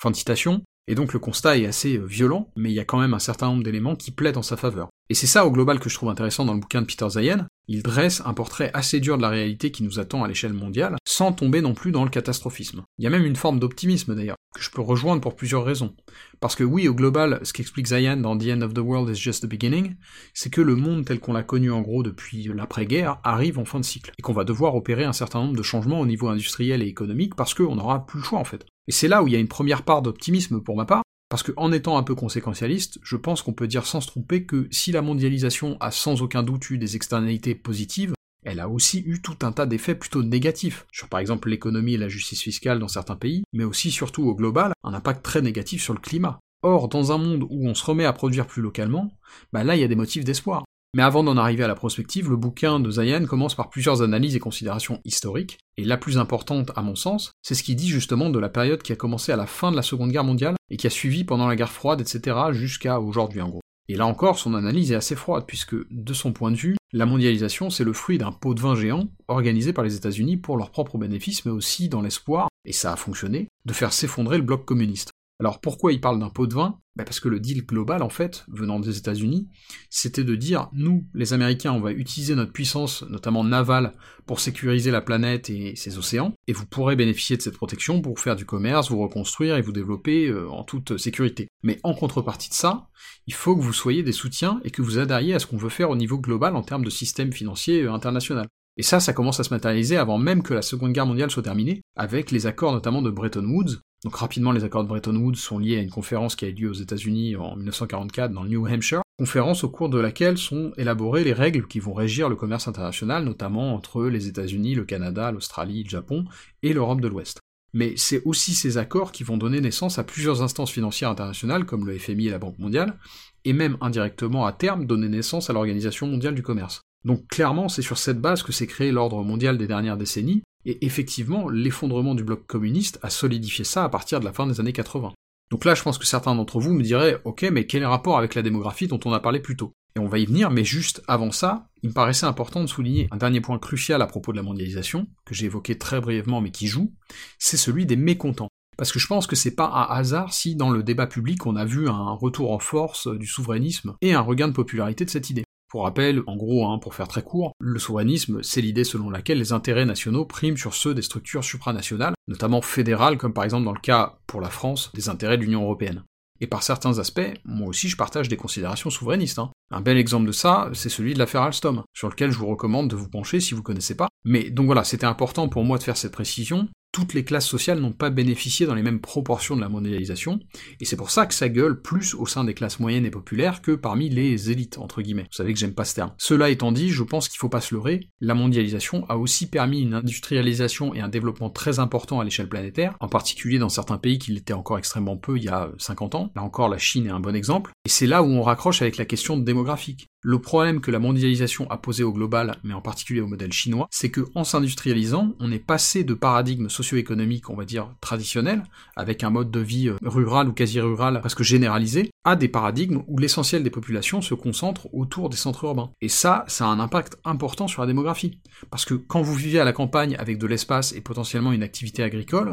Fin 0.00 0.10
de 0.10 0.16
citation, 0.16 0.62
et 0.86 0.94
donc 0.94 1.12
le 1.12 1.18
constat 1.18 1.58
est 1.58 1.66
assez 1.66 1.96
euh, 1.96 2.04
violent, 2.04 2.50
mais 2.56 2.70
il 2.70 2.74
y 2.74 2.80
a 2.80 2.84
quand 2.84 3.00
même 3.00 3.14
un 3.14 3.18
certain 3.18 3.46
nombre 3.46 3.62
d'éléments 3.62 3.96
qui 3.96 4.10
plaident 4.10 4.36
en 4.36 4.42
sa 4.42 4.56
faveur. 4.56 4.88
Et 5.10 5.14
c'est 5.14 5.26
ça 5.26 5.46
au 5.46 5.50
global 5.50 5.80
que 5.80 5.88
je 5.88 5.94
trouve 5.94 6.08
intéressant 6.08 6.44
dans 6.44 6.54
le 6.54 6.60
bouquin 6.60 6.80
de 6.80 6.86
Peter 6.86 7.08
Zayen, 7.08 7.46
il 7.68 7.82
dresse 7.82 8.22
un 8.24 8.34
portrait 8.34 8.70
assez 8.74 9.00
dur 9.00 9.16
de 9.16 9.22
la 9.22 9.28
réalité 9.28 9.70
qui 9.70 9.82
nous 9.82 9.98
attend 9.98 10.22
à 10.22 10.28
l'échelle 10.28 10.52
mondiale, 10.52 10.96
sans 11.06 11.32
tomber 11.32 11.60
non 11.60 11.74
plus 11.74 11.92
dans 11.92 12.04
le 12.04 12.10
catastrophisme. 12.10 12.82
Il 12.98 13.04
y 13.04 13.06
a 13.06 13.10
même 13.10 13.24
une 13.24 13.36
forme 13.36 13.58
d'optimisme 13.58 14.14
d'ailleurs, 14.14 14.36
que 14.54 14.62
je 14.62 14.70
peux 14.70 14.82
rejoindre 14.82 15.20
pour 15.20 15.36
plusieurs 15.36 15.64
raisons. 15.64 15.94
Parce 16.40 16.54
que 16.54 16.64
oui, 16.64 16.88
au 16.88 16.94
global, 16.94 17.40
ce 17.42 17.52
qu'explique 17.52 17.88
Zayan 17.88 18.18
dans 18.18 18.36
The 18.36 18.48
End 18.48 18.62
of 18.62 18.74
the 18.74 18.78
World 18.78 19.14
is 19.14 19.20
Just 19.20 19.42
the 19.42 19.48
Beginning, 19.48 19.96
c'est 20.32 20.50
que 20.50 20.60
le 20.60 20.74
monde 20.74 21.04
tel 21.04 21.20
qu'on 21.20 21.32
l'a 21.32 21.42
connu 21.42 21.70
en 21.70 21.82
gros 21.82 22.02
depuis 22.02 22.50
l'après-guerre 22.54 23.18
arrive 23.24 23.58
en 23.58 23.64
fin 23.64 23.80
de 23.80 23.84
cycle, 23.84 24.12
et 24.18 24.22
qu'on 24.22 24.32
va 24.32 24.44
devoir 24.44 24.74
opérer 24.74 25.04
un 25.04 25.12
certain 25.12 25.40
nombre 25.40 25.56
de 25.56 25.62
changements 25.62 26.00
au 26.00 26.06
niveau 26.06 26.28
industriel 26.28 26.82
et 26.82 26.86
économique 26.86 27.34
parce 27.34 27.54
qu'on 27.54 27.76
n'aura 27.76 28.06
plus 28.06 28.20
le 28.20 28.24
choix 28.24 28.38
en 28.38 28.44
fait. 28.44 28.66
Et 28.86 28.92
c'est 28.92 29.08
là 29.08 29.22
où 29.22 29.26
il 29.26 29.32
y 29.32 29.36
a 29.36 29.40
une 29.40 29.48
première 29.48 29.82
part 29.82 30.02
d'optimisme 30.02 30.60
pour 30.60 30.76
ma 30.76 30.84
part, 30.84 31.02
parce 31.30 31.42
que 31.42 31.52
en 31.56 31.72
étant 31.72 31.96
un 31.96 32.02
peu 32.02 32.14
conséquentialiste, 32.14 32.98
je 33.02 33.16
pense 33.16 33.42
qu'on 33.42 33.54
peut 33.54 33.66
dire 33.66 33.86
sans 33.86 34.00
se 34.00 34.08
tromper 34.08 34.44
que 34.44 34.68
si 34.70 34.92
la 34.92 35.02
mondialisation 35.02 35.76
a 35.80 35.90
sans 35.90 36.22
aucun 36.22 36.42
doute 36.42 36.70
eu 36.70 36.78
des 36.78 36.96
externalités 36.96 37.54
positives, 37.54 38.14
elle 38.44 38.60
a 38.60 38.68
aussi 38.68 39.02
eu 39.06 39.22
tout 39.22 39.38
un 39.42 39.52
tas 39.52 39.64
d'effets 39.64 39.94
plutôt 39.94 40.22
négatifs, 40.22 40.86
sur 40.92 41.08
par 41.08 41.20
exemple 41.20 41.48
l'économie 41.48 41.94
et 41.94 41.98
la 41.98 42.10
justice 42.10 42.42
fiscale 42.42 42.78
dans 42.78 42.88
certains 42.88 43.16
pays, 43.16 43.42
mais 43.54 43.64
aussi 43.64 43.90
surtout 43.90 44.24
au 44.24 44.34
global, 44.34 44.72
un 44.84 44.92
impact 44.92 45.24
très 45.24 45.40
négatif 45.40 45.82
sur 45.82 45.94
le 45.94 46.00
climat. 46.00 46.38
Or, 46.62 46.88
dans 46.88 47.10
un 47.10 47.18
monde 47.18 47.46
où 47.50 47.66
on 47.66 47.74
se 47.74 47.84
remet 47.84 48.04
à 48.04 48.12
produire 48.12 48.46
plus 48.46 48.62
localement, 48.62 49.12
bah 49.52 49.64
là 49.64 49.76
il 49.76 49.80
y 49.80 49.84
a 49.84 49.88
des 49.88 49.96
motifs 49.96 50.24
d'espoir. 50.24 50.64
Mais 50.94 51.02
avant 51.02 51.24
d'en 51.24 51.36
arriver 51.36 51.64
à 51.64 51.68
la 51.68 51.74
prospective, 51.74 52.30
le 52.30 52.36
bouquin 52.36 52.78
de 52.78 52.88
Zayan 52.88 53.26
commence 53.26 53.56
par 53.56 53.68
plusieurs 53.68 54.02
analyses 54.02 54.36
et 54.36 54.40
considérations 54.40 55.00
historiques, 55.04 55.58
et 55.76 55.84
la 55.84 55.96
plus 55.96 56.18
importante 56.18 56.70
à 56.76 56.82
mon 56.82 56.94
sens, 56.94 57.32
c'est 57.42 57.56
ce 57.56 57.64
qu'il 57.64 57.74
dit 57.74 57.88
justement 57.88 58.30
de 58.30 58.38
la 58.38 58.48
période 58.48 58.80
qui 58.80 58.92
a 58.92 58.96
commencé 58.96 59.32
à 59.32 59.36
la 59.36 59.46
fin 59.46 59.72
de 59.72 59.76
la 59.76 59.82
Seconde 59.82 60.12
Guerre 60.12 60.22
mondiale, 60.22 60.54
et 60.70 60.76
qui 60.76 60.86
a 60.86 60.90
suivi 60.90 61.24
pendant 61.24 61.48
la 61.48 61.56
guerre 61.56 61.72
froide, 61.72 62.00
etc., 62.00 62.36
jusqu'à 62.52 63.00
aujourd'hui 63.00 63.40
en 63.40 63.48
gros. 63.48 63.60
Et 63.88 63.96
là 63.96 64.06
encore, 64.06 64.38
son 64.38 64.54
analyse 64.54 64.92
est 64.92 64.96
assez 64.96 65.16
froide, 65.16 65.44
puisque, 65.48 65.74
de 65.90 66.14
son 66.14 66.32
point 66.32 66.52
de 66.52 66.56
vue, 66.56 66.76
la 66.92 67.06
mondialisation, 67.06 67.70
c'est 67.70 67.82
le 67.82 67.92
fruit 67.92 68.18
d'un 68.18 68.30
pot 68.30 68.54
de 68.54 68.60
vin 68.60 68.76
géant, 68.76 69.08
organisé 69.26 69.72
par 69.72 69.82
les 69.82 69.96
États-Unis 69.96 70.36
pour 70.36 70.56
leurs 70.56 70.70
propres 70.70 70.96
bénéfices, 70.96 71.44
mais 71.44 71.50
aussi 71.50 71.88
dans 71.88 72.02
l'espoir, 72.02 72.48
et 72.64 72.72
ça 72.72 72.92
a 72.92 72.96
fonctionné, 72.96 73.48
de 73.64 73.72
faire 73.72 73.92
s'effondrer 73.92 74.36
le 74.36 74.44
bloc 74.44 74.64
communiste. 74.64 75.10
Alors 75.40 75.60
pourquoi 75.60 75.92
il 75.92 76.00
parle 76.00 76.20
d'un 76.20 76.30
pot 76.30 76.46
de 76.46 76.54
vin? 76.54 76.78
Bah, 76.96 77.02
Parce 77.02 77.18
que 77.18 77.28
le 77.28 77.40
deal 77.40 77.66
global, 77.66 78.02
en 78.02 78.08
fait, 78.08 78.44
venant 78.48 78.78
des 78.78 78.96
États-Unis, 78.98 79.48
c'était 79.90 80.22
de 80.22 80.36
dire, 80.36 80.68
nous, 80.72 81.06
les 81.12 81.32
Américains, 81.32 81.72
on 81.72 81.80
va 81.80 81.90
utiliser 81.90 82.36
notre 82.36 82.52
puissance, 82.52 83.02
notamment 83.02 83.42
navale, 83.42 83.94
pour 84.26 84.38
sécuriser 84.38 84.92
la 84.92 85.00
planète 85.00 85.50
et 85.50 85.74
ses 85.74 85.98
océans, 85.98 86.32
et 86.46 86.52
vous 86.52 86.66
pourrez 86.66 86.94
bénéficier 86.94 87.36
de 87.36 87.42
cette 87.42 87.56
protection 87.56 88.00
pour 88.00 88.20
faire 88.20 88.36
du 88.36 88.46
commerce, 88.46 88.90
vous 88.90 89.02
reconstruire 89.02 89.56
et 89.56 89.62
vous 89.62 89.72
développer 89.72 90.28
euh, 90.28 90.48
en 90.50 90.62
toute 90.62 90.96
sécurité. 90.98 91.48
Mais 91.64 91.80
en 91.82 91.94
contrepartie 91.94 92.48
de 92.48 92.54
ça, 92.54 92.86
il 93.26 93.34
faut 93.34 93.56
que 93.56 93.62
vous 93.62 93.72
soyez 93.72 94.04
des 94.04 94.12
soutiens 94.12 94.60
et 94.62 94.70
que 94.70 94.82
vous 94.82 94.98
adhériez 94.98 95.34
à 95.34 95.40
ce 95.40 95.46
qu'on 95.46 95.56
veut 95.56 95.68
faire 95.68 95.90
au 95.90 95.96
niveau 95.96 96.18
global 96.18 96.54
en 96.54 96.62
termes 96.62 96.84
de 96.84 96.90
système 96.90 97.32
financier 97.32 97.82
euh, 97.82 97.92
international. 97.92 98.46
Et 98.76 98.82
ça, 98.82 98.98
ça 99.00 99.12
commence 99.12 99.38
à 99.38 99.44
se 99.44 99.54
matérialiser 99.54 99.96
avant 99.96 100.18
même 100.18 100.42
que 100.42 100.54
la 100.54 100.62
Seconde 100.62 100.92
Guerre 100.92 101.06
mondiale 101.06 101.30
soit 101.30 101.42
terminée, 101.42 101.82
avec 101.96 102.30
les 102.30 102.46
accords 102.46 102.72
notamment 102.72 103.02
de 103.02 103.10
Bretton 103.10 103.44
Woods, 103.44 103.80
donc 104.04 104.16
rapidement, 104.16 104.52
les 104.52 104.64
accords 104.64 104.82
de 104.82 104.88
Bretton 104.88 105.16
Woods 105.16 105.36
sont 105.36 105.58
liés 105.58 105.78
à 105.78 105.80
une 105.80 105.90
conférence 105.90 106.36
qui 106.36 106.44
a 106.44 106.48
eu 106.48 106.52
lieu 106.52 106.68
aux 106.68 106.74
États-Unis 106.74 107.36
en 107.36 107.56
1944 107.56 108.32
dans 108.32 108.42
le 108.42 108.50
New 108.50 108.66
Hampshire, 108.68 109.00
conférence 109.18 109.64
au 109.64 109.70
cours 109.70 109.88
de 109.88 109.98
laquelle 109.98 110.36
sont 110.36 110.72
élaborées 110.76 111.24
les 111.24 111.32
règles 111.32 111.66
qui 111.66 111.80
vont 111.80 111.94
régir 111.94 112.28
le 112.28 112.36
commerce 112.36 112.68
international, 112.68 113.24
notamment 113.24 113.74
entre 113.74 114.04
les 114.04 114.28
États-Unis, 114.28 114.74
le 114.74 114.84
Canada, 114.84 115.32
l'Australie, 115.32 115.84
le 115.84 115.88
Japon 115.88 116.26
et 116.62 116.74
l'Europe 116.74 117.00
de 117.00 117.08
l'Ouest. 117.08 117.40
Mais 117.72 117.94
c'est 117.96 118.22
aussi 118.26 118.54
ces 118.54 118.76
accords 118.76 119.10
qui 119.10 119.24
vont 119.24 119.38
donner 119.38 119.62
naissance 119.62 119.98
à 119.98 120.04
plusieurs 120.04 120.42
instances 120.42 120.70
financières 120.70 121.10
internationales 121.10 121.64
comme 121.64 121.86
le 121.86 121.98
FMI 121.98 122.26
et 122.26 122.30
la 122.30 122.38
Banque 122.38 122.58
mondiale, 122.58 122.98
et 123.46 123.54
même 123.54 123.78
indirectement 123.80 124.44
à 124.44 124.52
terme 124.52 124.86
donner 124.86 125.08
naissance 125.08 125.48
à 125.48 125.54
l'Organisation 125.54 126.06
mondiale 126.06 126.34
du 126.34 126.42
commerce. 126.42 126.82
Donc 127.04 127.26
clairement, 127.28 127.68
c'est 127.68 127.82
sur 127.82 127.98
cette 127.98 128.20
base 128.20 128.42
que 128.42 128.52
s'est 128.52 128.66
créé 128.66 128.92
l'ordre 128.92 129.22
mondial 129.24 129.56
des 129.56 129.66
dernières 129.66 129.96
décennies, 129.96 130.42
et 130.66 130.84
effectivement, 130.84 131.48
l'effondrement 131.48 132.14
du 132.14 132.24
bloc 132.24 132.46
communiste 132.46 132.98
a 133.02 133.10
solidifié 133.10 133.64
ça 133.64 133.84
à 133.84 133.88
partir 133.88 134.20
de 134.20 134.24
la 134.24 134.32
fin 134.32 134.46
des 134.46 134.60
années 134.60 134.72
80. 134.72 135.12
Donc 135.50 135.64
là, 135.64 135.74
je 135.74 135.82
pense 135.82 135.98
que 135.98 136.06
certains 136.06 136.34
d'entre 136.34 136.58
vous 136.58 136.72
me 136.72 136.82
diraient, 136.82 137.20
ok, 137.24 137.42
mais 137.52 137.66
quel 137.66 137.82
est 137.82 137.84
le 137.84 137.90
rapport 137.90 138.18
avec 138.18 138.34
la 138.34 138.42
démographie 138.42 138.88
dont 138.88 139.00
on 139.04 139.12
a 139.12 139.20
parlé 139.20 139.40
plus 139.40 139.56
tôt? 139.56 139.72
Et 139.96 140.00
on 140.00 140.08
va 140.08 140.18
y 140.18 140.26
venir, 140.26 140.50
mais 140.50 140.64
juste 140.64 141.02
avant 141.06 141.30
ça, 141.30 141.68
il 141.82 141.90
me 141.90 141.94
paraissait 141.94 142.26
important 142.26 142.62
de 142.62 142.66
souligner 142.66 143.06
un 143.12 143.16
dernier 143.16 143.40
point 143.40 143.58
crucial 143.58 144.02
à 144.02 144.06
propos 144.06 144.32
de 144.32 144.36
la 144.36 144.42
mondialisation, 144.42 145.06
que 145.24 145.34
j'ai 145.34 145.46
évoqué 145.46 145.78
très 145.78 146.00
brièvement 146.00 146.40
mais 146.40 146.50
qui 146.50 146.66
joue, 146.66 146.92
c'est 147.38 147.56
celui 147.56 147.86
des 147.86 147.96
mécontents. 147.96 148.48
Parce 148.76 148.90
que 148.90 148.98
je 148.98 149.06
pense 149.06 149.28
que 149.28 149.36
c'est 149.36 149.54
pas 149.54 149.66
un 149.66 149.94
hasard 149.94 150.32
si 150.32 150.56
dans 150.56 150.70
le 150.70 150.82
débat 150.82 151.06
public 151.06 151.46
on 151.46 151.54
a 151.54 151.64
vu 151.64 151.88
un 151.88 152.10
retour 152.10 152.50
en 152.50 152.58
force 152.58 153.06
du 153.06 153.26
souverainisme 153.26 153.94
et 154.00 154.14
un 154.14 154.20
regain 154.20 154.48
de 154.48 154.52
popularité 154.52 155.04
de 155.04 155.10
cette 155.10 155.30
idée. 155.30 155.43
Pour 155.74 155.82
rappel, 155.82 156.22
en 156.28 156.36
gros, 156.36 156.68
hein, 156.68 156.78
pour 156.78 156.94
faire 156.94 157.08
très 157.08 157.24
court, 157.24 157.50
le 157.58 157.80
souverainisme, 157.80 158.44
c'est 158.44 158.60
l'idée 158.60 158.84
selon 158.84 159.10
laquelle 159.10 159.38
les 159.38 159.52
intérêts 159.52 159.84
nationaux 159.84 160.24
priment 160.24 160.56
sur 160.56 160.72
ceux 160.72 160.94
des 160.94 161.02
structures 161.02 161.42
supranationales, 161.42 162.14
notamment 162.28 162.62
fédérales, 162.62 163.18
comme 163.18 163.32
par 163.32 163.42
exemple 163.42 163.64
dans 163.64 163.72
le 163.72 163.80
cas, 163.80 164.14
pour 164.28 164.40
la 164.40 164.50
France, 164.50 164.92
des 164.94 165.08
intérêts 165.08 165.36
de 165.36 165.42
l'Union 165.42 165.64
Européenne. 165.64 166.04
Et 166.40 166.46
par 166.46 166.62
certains 166.62 167.00
aspects, 167.00 167.28
moi 167.44 167.66
aussi 167.66 167.88
je 167.88 167.96
partage 167.96 168.28
des 168.28 168.36
considérations 168.36 168.88
souverainistes. 168.88 169.40
Hein. 169.40 169.50
Un 169.72 169.80
bel 169.80 169.96
exemple 169.96 170.28
de 170.28 170.32
ça, 170.32 170.70
c'est 170.74 170.88
celui 170.88 171.12
de 171.12 171.18
l'affaire 171.18 171.42
Alstom, 171.42 171.82
sur 171.92 172.08
lequel 172.08 172.30
je 172.30 172.38
vous 172.38 172.46
recommande 172.46 172.88
de 172.88 172.94
vous 172.94 173.08
pencher 173.08 173.40
si 173.40 173.54
vous 173.54 173.64
connaissez 173.64 173.96
pas. 173.96 174.06
Mais 174.24 174.50
donc 174.50 174.66
voilà, 174.66 174.84
c'était 174.84 175.06
important 175.06 175.48
pour 175.48 175.64
moi 175.64 175.78
de 175.78 175.82
faire 175.82 175.96
cette 175.96 176.12
précision, 176.12 176.68
toutes 176.94 177.12
les 177.12 177.24
classes 177.24 177.48
sociales 177.48 177.80
n'ont 177.80 177.90
pas 177.90 178.08
bénéficié 178.08 178.66
dans 178.66 178.74
les 178.76 178.84
mêmes 178.84 179.00
proportions 179.00 179.56
de 179.56 179.60
la 179.60 179.68
mondialisation, 179.68 180.38
et 180.80 180.84
c'est 180.84 180.94
pour 180.94 181.10
ça 181.10 181.26
que 181.26 181.34
ça 181.34 181.48
gueule 181.48 181.82
plus 181.82 182.14
au 182.14 182.24
sein 182.24 182.44
des 182.44 182.54
classes 182.54 182.78
moyennes 182.78 183.04
et 183.04 183.10
populaires 183.10 183.62
que 183.62 183.72
parmi 183.72 184.08
les 184.08 184.52
élites, 184.52 184.78
entre 184.78 185.02
guillemets. 185.02 185.24
Vous 185.24 185.36
savez 185.36 185.52
que 185.52 185.58
j'aime 185.58 185.74
pas 185.74 185.84
ce 185.84 185.96
terme. 185.96 186.12
Cela 186.18 186.50
étant 186.50 186.70
dit, 186.70 186.90
je 186.90 187.02
pense 187.02 187.28
qu'il 187.28 187.38
faut 187.38 187.48
pas 187.48 187.60
se 187.60 187.74
leurrer, 187.74 188.08
la 188.20 188.34
mondialisation 188.34 189.04
a 189.08 189.16
aussi 189.16 189.50
permis 189.50 189.80
une 189.80 189.94
industrialisation 189.94 190.94
et 190.94 191.00
un 191.00 191.08
développement 191.08 191.50
très 191.50 191.80
important 191.80 192.20
à 192.20 192.24
l'échelle 192.24 192.48
planétaire, 192.48 192.94
en 193.00 193.08
particulier 193.08 193.58
dans 193.58 193.68
certains 193.68 193.98
pays 193.98 194.20
qui 194.20 194.30
l'étaient 194.30 194.52
encore 194.52 194.78
extrêmement 194.78 195.16
peu 195.16 195.36
il 195.36 195.42
y 195.42 195.48
a 195.48 195.72
50 195.78 196.14
ans. 196.14 196.30
Là 196.36 196.44
encore, 196.44 196.68
la 196.68 196.78
Chine 196.78 197.08
est 197.08 197.10
un 197.10 197.18
bon 197.18 197.34
exemple, 197.34 197.72
et 197.84 197.88
c'est 197.88 198.06
là 198.06 198.22
où 198.22 198.26
on 198.26 198.42
raccroche 198.42 198.82
avec 198.82 198.98
la 198.98 199.04
question 199.04 199.36
démographique. 199.36 200.06
Le 200.26 200.38
problème 200.38 200.80
que 200.80 200.90
la 200.90 200.98
mondialisation 200.98 201.70
a 201.70 201.76
posé 201.76 202.02
au 202.02 202.10
global, 202.10 202.56
mais 202.64 202.72
en 202.72 202.80
particulier 202.80 203.20
au 203.20 203.26
modèle 203.26 203.52
chinois, 203.52 203.88
c'est 203.90 204.10
que 204.10 204.22
s'industrialisant, 204.42 205.34
on 205.38 205.52
est 205.52 205.58
passé 205.58 206.02
de 206.02 206.14
paradigmes 206.14 206.70
socio-économiques, 206.70 207.50
on 207.50 207.54
va 207.54 207.66
dire, 207.66 207.94
traditionnels, 208.00 208.62
avec 208.96 209.22
un 209.22 209.28
mode 209.28 209.50
de 209.50 209.60
vie 209.60 209.90
euh, 209.90 209.98
rural 210.02 210.48
ou 210.48 210.54
quasi-rural 210.54 211.20
presque 211.20 211.42
généralisé, 211.42 212.10
à 212.24 212.36
des 212.36 212.48
paradigmes 212.48 213.02
où 213.06 213.18
l'essentiel 213.18 213.62
des 213.62 213.68
populations 213.68 214.22
se 214.22 214.32
concentre 214.32 214.88
autour 214.94 215.28
des 215.28 215.36
centres 215.36 215.64
urbains. 215.64 215.90
Et 216.00 216.08
ça, 216.08 216.46
ça 216.48 216.64
a 216.64 216.68
un 216.68 216.80
impact 216.80 217.18
important 217.26 217.68
sur 217.68 217.82
la 217.82 217.86
démographie. 217.86 218.40
Parce 218.70 218.86
que 218.86 218.94
quand 218.94 219.20
vous 219.20 219.34
vivez 219.34 219.60
à 219.60 219.64
la 219.64 219.74
campagne 219.74 220.16
avec 220.18 220.38
de 220.38 220.46
l'espace 220.46 220.94
et 220.94 221.02
potentiellement 221.02 221.52
une 221.52 221.62
activité 221.62 222.02
agricole, 222.02 222.52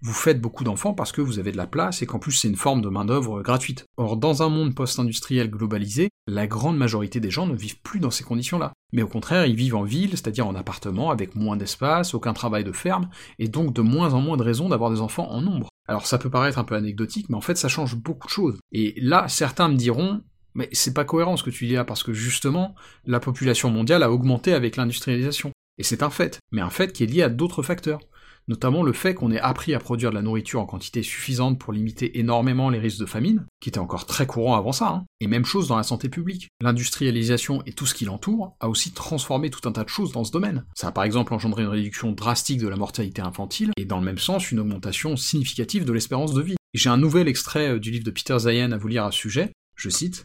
vous 0.00 0.14
faites 0.14 0.40
beaucoup 0.40 0.64
d'enfants 0.64 0.94
parce 0.94 1.12
que 1.12 1.20
vous 1.20 1.38
avez 1.38 1.52
de 1.52 1.58
la 1.58 1.66
place 1.66 2.00
et 2.00 2.06
qu'en 2.06 2.18
plus 2.18 2.32
c'est 2.32 2.48
une 2.48 2.56
forme 2.56 2.80
de 2.80 2.88
main-d'œuvre 2.88 3.42
gratuite. 3.42 3.84
Or, 3.98 4.16
dans 4.16 4.42
un 4.42 4.48
monde 4.48 4.74
post-industriel 4.74 5.50
globalisé, 5.50 6.08
la 6.26 6.46
grande 6.46 6.78
majorité 6.78 7.09
des 7.18 7.30
gens 7.30 7.46
ne 7.46 7.56
vivent 7.56 7.80
plus 7.80 7.98
dans 7.98 8.12
ces 8.12 8.22
conditions-là. 8.22 8.72
Mais 8.92 9.02
au 9.02 9.08
contraire, 9.08 9.46
ils 9.46 9.56
vivent 9.56 9.76
en 9.76 9.82
ville, 9.82 10.10
c'est-à-dire 10.10 10.46
en 10.46 10.54
appartement, 10.54 11.10
avec 11.10 11.34
moins 11.34 11.56
d'espace, 11.56 12.14
aucun 12.14 12.32
travail 12.32 12.62
de 12.62 12.72
ferme, 12.72 13.08
et 13.38 13.48
donc 13.48 13.72
de 13.72 13.80
moins 13.80 14.14
en 14.14 14.20
moins 14.20 14.36
de 14.36 14.42
raisons 14.42 14.68
d'avoir 14.68 14.90
des 14.90 15.00
enfants 15.00 15.30
en 15.30 15.40
nombre. 15.40 15.68
Alors 15.88 16.06
ça 16.06 16.18
peut 16.18 16.30
paraître 16.30 16.58
un 16.58 16.64
peu 16.64 16.76
anecdotique, 16.76 17.28
mais 17.28 17.36
en 17.36 17.40
fait 17.40 17.56
ça 17.56 17.68
change 17.68 17.96
beaucoup 17.96 18.28
de 18.28 18.32
choses. 18.32 18.58
Et 18.70 18.94
là, 19.00 19.26
certains 19.28 19.68
me 19.68 19.76
diront, 19.76 20.22
mais 20.54 20.68
c'est 20.72 20.94
pas 20.94 21.04
cohérent 21.04 21.36
ce 21.36 21.42
que 21.42 21.50
tu 21.50 21.66
dis 21.66 21.74
là, 21.74 21.84
parce 21.84 22.02
que 22.02 22.12
justement, 22.12 22.74
la 23.06 23.18
population 23.18 23.70
mondiale 23.70 24.02
a 24.02 24.12
augmenté 24.12 24.52
avec 24.52 24.76
l'industrialisation. 24.76 25.50
Et 25.78 25.82
c'est 25.82 26.02
un 26.02 26.10
fait, 26.10 26.38
mais 26.52 26.60
un 26.60 26.70
fait 26.70 26.92
qui 26.92 27.04
est 27.04 27.06
lié 27.06 27.22
à 27.22 27.28
d'autres 27.28 27.62
facteurs 27.62 28.00
notamment 28.48 28.82
le 28.82 28.92
fait 28.92 29.14
qu'on 29.14 29.30
ait 29.30 29.40
appris 29.40 29.74
à 29.74 29.78
produire 29.78 30.10
de 30.10 30.16
la 30.16 30.22
nourriture 30.22 30.60
en 30.60 30.66
quantité 30.66 31.02
suffisante 31.02 31.58
pour 31.58 31.72
limiter 31.72 32.18
énormément 32.18 32.70
les 32.70 32.78
risques 32.78 33.00
de 33.00 33.06
famine, 33.06 33.46
qui 33.60 33.68
était 33.68 33.78
encore 33.78 34.06
très 34.06 34.26
courant 34.26 34.56
avant 34.56 34.72
ça, 34.72 34.88
hein. 34.88 35.04
et 35.20 35.26
même 35.26 35.44
chose 35.44 35.68
dans 35.68 35.76
la 35.76 35.82
santé 35.82 36.08
publique. 36.08 36.48
L'industrialisation 36.60 37.62
et 37.66 37.72
tout 37.72 37.86
ce 37.86 37.94
qui 37.94 38.04
l'entoure 38.04 38.54
a 38.60 38.68
aussi 38.68 38.92
transformé 38.92 39.50
tout 39.50 39.68
un 39.68 39.72
tas 39.72 39.84
de 39.84 39.88
choses 39.88 40.12
dans 40.12 40.24
ce 40.24 40.32
domaine. 40.32 40.64
Ça 40.74 40.88
a 40.88 40.92
par 40.92 41.04
exemple 41.04 41.34
engendré 41.34 41.62
une 41.62 41.68
réduction 41.68 42.12
drastique 42.12 42.60
de 42.60 42.68
la 42.68 42.76
mortalité 42.76 43.22
infantile, 43.22 43.72
et 43.76 43.84
dans 43.84 43.98
le 43.98 44.04
même 44.04 44.18
sens 44.18 44.50
une 44.50 44.60
augmentation 44.60 45.16
significative 45.16 45.84
de 45.84 45.92
l'espérance 45.92 46.34
de 46.34 46.42
vie. 46.42 46.56
J'ai 46.74 46.90
un 46.90 46.96
nouvel 46.96 47.28
extrait 47.28 47.74
euh, 47.74 47.78
du 47.78 47.90
livre 47.90 48.04
de 48.04 48.10
Peter 48.10 48.38
Zayen 48.38 48.72
à 48.72 48.76
vous 48.76 48.88
lire 48.88 49.04
à 49.04 49.10
ce 49.10 49.18
sujet, 49.18 49.52
je 49.76 49.90
cite, 49.90 50.24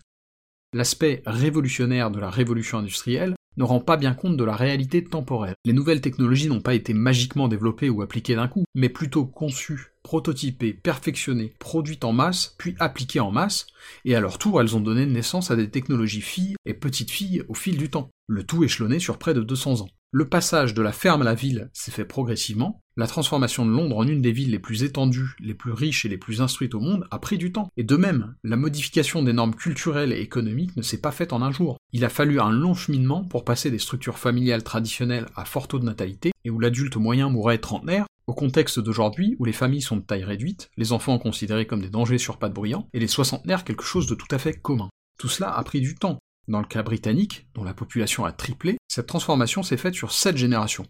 L'aspect 0.74 1.24
révolutionnaire 1.26 2.12
de 2.12 2.20
la 2.20 2.30
révolution 2.30 2.78
industrielle 2.78 3.36
ne 3.58 3.64
rend 3.64 3.80
pas 3.80 3.98
bien 3.98 4.14
compte 4.14 4.38
de 4.38 4.44
la 4.44 4.56
réalité 4.56 5.04
temporelle. 5.04 5.56
Les 5.66 5.74
nouvelles 5.74 6.02
technologies 6.02 6.48
n'ont 6.48 6.62
pas 6.62 6.74
été 6.74 6.94
magiquement 6.94 7.48
développées 7.48 7.90
ou 7.90 8.02
appliquées 8.02 8.36
d'un 8.36 8.48
coup, 8.48 8.66
mais 8.74 8.90
plutôt 8.90 9.26
conçues, 9.26 9.94
prototypées, 10.04 10.74
perfectionnées, 10.74 11.54
produites 11.60 12.06
en 12.06 12.14
masse, 12.14 12.56
puis 12.58 12.76
appliquées 12.80 13.20
en 13.20 13.32
masse, 13.32 13.68
et 14.04 14.16
à 14.16 14.20
leur 14.20 14.38
tour 14.38 14.62
elles 14.62 14.76
ont 14.76 14.82
donné 14.82 15.06
naissance 15.06 15.52
à 15.52 15.56
des 15.56 15.70
technologies 15.70 16.22
filles 16.22 16.56
et 16.66 16.74
petites 16.74 17.12
filles 17.12 17.44
au 17.48 17.54
fil 17.54 17.78
du 17.78 17.90
temps, 17.90 18.10
le 18.28 18.44
tout 18.44 18.64
échelonné 18.64 19.00
sur 19.00 19.18
près 19.18 19.34
de 19.34 19.42
200 19.42 19.82
ans. 19.82 19.90
Le 20.18 20.24
passage 20.24 20.74
de 20.74 20.82
la 20.82 20.94
ferme 20.94 21.24
à 21.24 21.26
la 21.26 21.34
ville 21.34 21.70
s'est 21.74 21.92
fait 21.92 22.06
progressivement, 22.06 22.80
la 22.96 23.06
transformation 23.06 23.66
de 23.66 23.72
Londres 23.72 23.98
en 23.98 24.08
une 24.08 24.22
des 24.22 24.32
villes 24.32 24.52
les 24.52 24.60
plus 24.60 24.84
étendues, 24.84 25.36
les 25.42 25.54
plus 25.54 25.74
riches 25.74 26.06
et 26.06 26.08
les 26.08 26.18
plus 26.18 26.40
instruites 26.40 26.74
au 26.74 26.80
monde 26.80 27.06
a 27.12 27.20
pris 27.20 27.38
du 27.38 27.52
temps. 27.52 27.70
Et 27.76 27.84
de 27.84 27.98
même, 27.98 28.34
la 28.42 28.56
modification 28.56 29.24
des 29.24 29.34
normes 29.34 29.56
culturelles 29.56 30.14
et 30.14 30.22
économiques 30.22 30.78
ne 30.78 30.84
s'est 30.84 31.02
pas 31.02 31.12
faite 31.12 31.34
en 31.34 31.42
un 31.42 31.52
jour. 31.52 31.76
Il 31.92 32.06
a 32.06 32.10
fallu 32.10 32.40
un 32.40 32.50
long 32.50 32.74
cheminement 32.74 33.26
pour 33.26 33.44
passer 33.44 33.70
des 33.70 33.78
structures 33.78 34.18
familiales 34.18 34.64
traditionnelles 34.64 35.26
à 35.36 35.44
fort 35.44 35.68
taux 35.68 35.80
de 35.80 35.84
natalité, 35.84 36.32
et 36.46 36.50
où 36.50 36.62
l'adulte 36.62 36.96
moyen 36.96 37.28
mourait 37.28 37.58
trentenaire, 37.58 38.06
au 38.26 38.34
contexte 38.34 38.80
d'aujourd'hui 38.80 39.36
où 39.40 39.44
les 39.44 39.52
familles 39.52 39.82
sont 39.82 39.98
de 39.98 40.02
taille 40.02 40.24
réduite, 40.24 40.70
les 40.78 40.94
enfants 40.94 41.20
considérés 41.20 41.68
comme 41.68 41.82
des 41.82 41.90
dangers 41.90 42.20
sur 42.20 42.38
pas 42.38 42.48
de 42.48 42.54
bruyant, 42.54 42.88
et 42.94 43.02
les 43.02 43.08
soixantenaires 43.08 43.66
quelque 43.66 43.84
chose 43.84 44.08
de 44.08 44.16
tout 44.16 44.28
à 44.32 44.38
fait 44.38 44.54
commun. 44.54 44.88
Tout 45.20 45.28
cela 45.28 45.54
a 45.54 45.62
pris 45.66 45.82
du 45.82 45.96
temps, 45.96 46.20
dans 46.48 46.60
le 46.60 46.68
cas 46.68 46.84
britannique, 46.84 47.48
dont 47.56 47.64
la 47.64 47.74
population 47.74 48.24
a 48.24 48.32
triplé, 48.32 48.78
cette 48.96 49.08
transformation 49.08 49.62
s'est 49.62 49.76
faite 49.76 49.94
sur 49.94 50.14
sept 50.14 50.38
générations. 50.38 50.86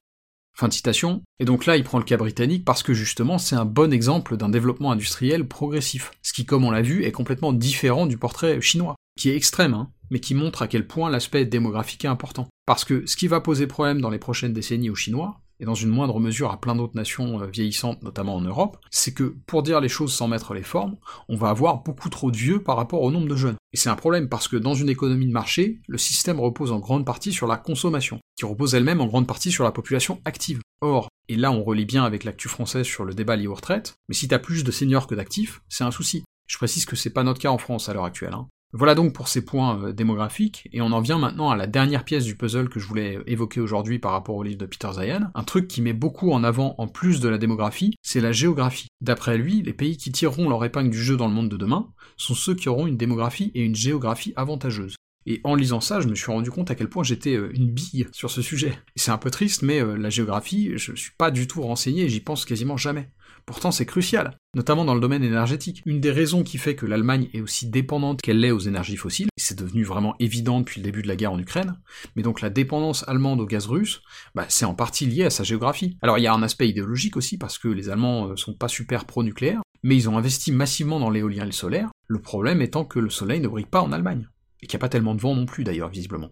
Fin 0.55 0.67
de 0.67 0.74
citation. 0.74 1.24
Et 1.39 1.45
donc 1.45 1.65
là, 1.65 1.75
il 1.75 1.83
prend 1.83 1.97
le 1.97 2.03
cas 2.03 2.17
britannique 2.17 2.63
parce 2.63 2.83
que 2.83 2.93
justement, 2.93 3.39
c'est 3.39 3.55
un 3.55 3.65
bon 3.65 3.91
exemple 3.91 4.38
d'un 4.38 4.47
développement 4.47 4.91
industriel 4.91 5.47
progressif. 5.47 6.12
Ce 6.21 6.31
qui, 6.31 6.45
comme 6.45 6.65
on 6.65 6.69
l'a 6.69 6.83
vu, 6.83 7.03
est 7.03 7.12
complètement 7.12 7.51
différent 7.51 8.05
du 8.05 8.19
portrait 8.19 8.62
chinois, 8.62 8.93
qui 9.19 9.31
est 9.31 9.35
extrême, 9.35 9.74
hein, 9.74 9.89
mais 10.12 10.19
qui 10.19 10.35
montre 10.35 10.62
à 10.62 10.67
quel 10.67 10.85
point 10.85 11.09
l'aspect 11.09 11.45
démographique 11.45 12.05
est 12.05 12.07
important. 12.07 12.47
Parce 12.67 12.85
que 12.85 13.07
ce 13.07 13.15
qui 13.15 13.27
va 13.27 13.41
poser 13.41 13.65
problème 13.65 14.01
dans 14.01 14.12
les 14.12 14.19
prochaines 14.19 14.53
décennies 14.53 14.91
aux 14.91 14.95
Chinois, 14.95 15.41
et 15.59 15.65
dans 15.65 15.75
une 15.75 15.89
moindre 15.89 16.19
mesure 16.19 16.51
à 16.51 16.59
plein 16.59 16.75
d'autres 16.75 16.95
nations 16.95 17.41
euh, 17.41 17.47
vieillissantes, 17.47 18.03
notamment 18.03 18.35
en 18.35 18.41
Europe, 18.41 18.77
c'est 18.91 19.13
que, 19.13 19.35
pour 19.45 19.63
dire 19.63 19.81
les 19.81 19.89
choses 19.89 20.13
sans 20.13 20.27
mettre 20.27 20.53
les 20.53 20.63
formes, 20.63 20.97
on 21.29 21.35
va 21.35 21.50
avoir 21.50 21.83
beaucoup 21.83 22.09
trop 22.09 22.31
de 22.31 22.38
vieux 22.38 22.62
par 22.62 22.77
rapport 22.77 23.01
au 23.01 23.12
nombre 23.12 23.27
de 23.27 23.35
jeunes. 23.35 23.55
Et 23.74 23.77
c'est 23.77 23.89
un 23.89 23.95
problème 23.95 24.29
parce 24.29 24.47
que 24.47 24.55
dans 24.55 24.74
une 24.74 24.89
économie 24.89 25.27
de 25.27 25.31
marché, 25.31 25.81
le 25.88 25.97
système 25.97 26.39
repose 26.39 26.71
en 26.71 26.79
grande 26.79 27.05
partie 27.05 27.33
sur 27.33 27.47
la 27.47 27.57
consommation, 27.57 28.19
qui 28.38 28.45
repose 28.45 28.75
elle-même 28.75 29.01
en 29.01 29.07
grande 29.07 29.27
partie 29.27 29.51
sur 29.51 29.63
la 29.63 29.71
population 29.71 30.21
active. 30.25 30.62
Or, 30.81 31.09
et 31.27 31.35
là 31.35 31.51
on 31.51 31.63
relie 31.63 31.85
bien 31.85 32.03
avec 32.03 32.24
l'actu 32.24 32.47
française 32.47 32.85
sur 32.85 33.05
le 33.05 33.13
débat 33.13 33.35
lié 33.35 33.47
aux 33.47 33.55
retraites, 33.55 33.95
mais 34.07 34.15
si 34.15 34.27
t'as 34.27 34.39
plus 34.39 34.63
de 34.63 34.71
seniors 34.71 35.07
que 35.07 35.15
d'actifs, 35.15 35.62
c'est 35.69 35.83
un 35.83 35.91
souci. 35.91 36.24
Je 36.47 36.57
précise 36.57 36.85
que 36.85 36.95
c'est 36.95 37.09
pas 37.09 37.24
notre 37.24 37.41
cas 37.41 37.50
en 37.50 37.57
France 37.57 37.89
à 37.89 37.93
l'heure 37.93 38.05
actuelle. 38.05 38.33
Hein. 38.33 38.47
Voilà 38.77 38.94
donc 38.94 39.13
pour 39.13 39.29
ces 39.29 39.46
points 39.46 39.82
euh, 39.82 39.94
démographiques, 39.94 40.67
et 40.74 40.82
on 40.82 40.91
en 40.91 41.00
vient 41.00 41.17
maintenant 41.17 41.50
à 41.50 41.55
la 41.55 41.65
dernière 41.65 42.03
pièce 42.03 42.25
du 42.25 42.36
puzzle 42.36 42.67
que 42.67 42.82
je 42.82 42.86
voulais 42.86 43.20
évoquer 43.25 43.62
aujourd'hui 43.62 44.00
par 44.00 44.12
rapport 44.12 44.36
au 44.36 44.44
livre 44.44 44.58
de 44.58 44.65
Peter 44.65 44.89
Zayan. 44.91 45.32
Un 45.34 45.44
truc 45.46 45.70
qui 45.70 45.82
met 45.82 45.94
beaucoup 45.94 46.34
en 46.34 46.44
avant, 46.44 46.75
en 46.77 46.89
plus 46.89 47.22
de 47.22 47.29
la 47.29 47.38
démographie, 47.38 47.96
c'est 48.01 48.20
la 48.20 48.34
géographie. 48.34 48.89
D'après 49.00 49.38
lui, 49.38 49.62
les 49.62 49.72
pays 49.72 49.96
qui 49.96 50.12
tireront 50.12 50.50
leur 50.50 50.65
épingle 50.65 50.89
du 50.89 51.01
jeu 51.01 51.15
dans 51.15 51.29
le 51.29 51.34
monde 51.34 51.48
de 51.48 51.55
demain 51.55 51.88
sont 52.17 52.36
ceux 52.36 52.53
qui 52.53 52.67
auront 52.67 52.86
une 52.86 52.98
démographie 52.98 53.53
et 53.55 53.62
une 53.62 53.75
géographie 53.75 54.34
avantageuses. 54.36 54.98
Et 55.25 55.41
en 55.44 55.55
lisant 55.55 55.82
ça, 55.82 56.01
je 56.01 56.08
me 56.08 56.15
suis 56.15 56.32
rendu 56.32 56.51
compte 56.51 56.70
à 56.70 56.75
quel 56.75 56.89
point 56.89 57.03
j'étais 57.03 57.36
euh, 57.36 57.51
une 57.55 57.72
bille 57.72 58.08
sur 58.12 58.29
ce 58.29 58.41
sujet. 58.41 58.77
C'est 58.96 59.12
un 59.12 59.17
peu 59.17 59.32
triste, 59.32 59.63
mais 59.63 59.82
euh, 59.82 59.96
la 59.96 60.10
géographie, 60.10 60.74
je 60.75 60.94
suis 60.94 61.13
pas 61.17 61.32
du 61.32 61.48
tout 61.48 61.62
renseigné 61.62 62.03
et 62.03 62.10
j'y 62.10 62.20
pense 62.20 62.46
quasiment 62.46 62.77
jamais. 62.77 63.10
Pourtant, 63.45 63.69
c'est 63.69 63.85
crucial, 63.85 64.39
notamment 64.55 64.85
dans 64.85 64.95
le 64.95 64.99
domaine 64.99 65.23
énergétique. 65.23 65.83
Une 65.85 66.01
des 66.01 66.11
raisons 66.11 66.43
qui 66.43 66.57
fait 66.57 66.75
que 66.75 66.87
l'Allemagne 66.87 67.29
est 67.33 67.41
aussi 67.41 67.69
dépendante 67.69 68.21
qu'elle 68.21 68.39
l'est 68.39 68.49
aux 68.49 68.59
énergies 68.59 68.97
fossiles, 68.97 69.27
c'est 69.37 69.59
devenu 69.59 69.83
vraiment 69.83 70.15
évident 70.19 70.61
depuis 70.61 70.81
le 70.81 70.85
début 70.85 71.03
de 71.03 71.07
la 71.07 71.15
guerre 71.15 71.31
en 71.31 71.37
Ukraine, 71.37 71.79
mais 72.15 72.23
donc 72.23 72.41
la 72.41 72.49
dépendance 72.49 73.07
allemande 73.07 73.39
au 73.39 73.45
gaz 73.45 73.67
russe, 73.67 74.01
bah, 74.33 74.45
c'est 74.49 74.65
en 74.65 74.73
partie 74.73 75.05
lié 75.05 75.25
à 75.25 75.29
sa 75.29 75.43
géographie. 75.43 75.97
Alors 76.01 76.17
il 76.17 76.23
y 76.23 76.27
a 76.27 76.33
un 76.33 76.41
aspect 76.41 76.67
idéologique 76.67 77.17
aussi, 77.17 77.37
parce 77.37 77.59
que 77.59 77.67
les 77.67 77.89
Allemands 77.89 78.29
euh, 78.29 78.35
sont 78.35 78.55
pas 78.55 78.67
super 78.67 79.05
pro-nucléaire, 79.05 79.61
mais 79.83 79.95
ils 79.95 80.09
ont 80.09 80.17
investi 80.17 80.51
massivement 80.51 80.99
dans 80.99 81.11
l'éolien 81.11 81.43
et 81.43 81.47
le 81.47 81.51
solaire, 81.51 81.91
le 82.07 82.19
problème 82.19 82.63
étant 82.63 82.83
que 82.83 82.99
le 82.99 83.11
soleil 83.11 83.41
ne 83.41 83.47
brille 83.47 83.67
pas 83.67 83.81
en 83.81 83.91
Allemagne, 83.91 84.27
et 84.63 84.67
qu'il 84.67 84.75
n'y 84.75 84.81
a 84.81 84.85
pas 84.85 84.89
tellement 84.89 85.13
de 85.13 85.21
vent 85.21 85.35
non 85.35 85.45
plus 85.45 85.63
d'ailleurs, 85.63 85.89
visiblement. 85.89 86.31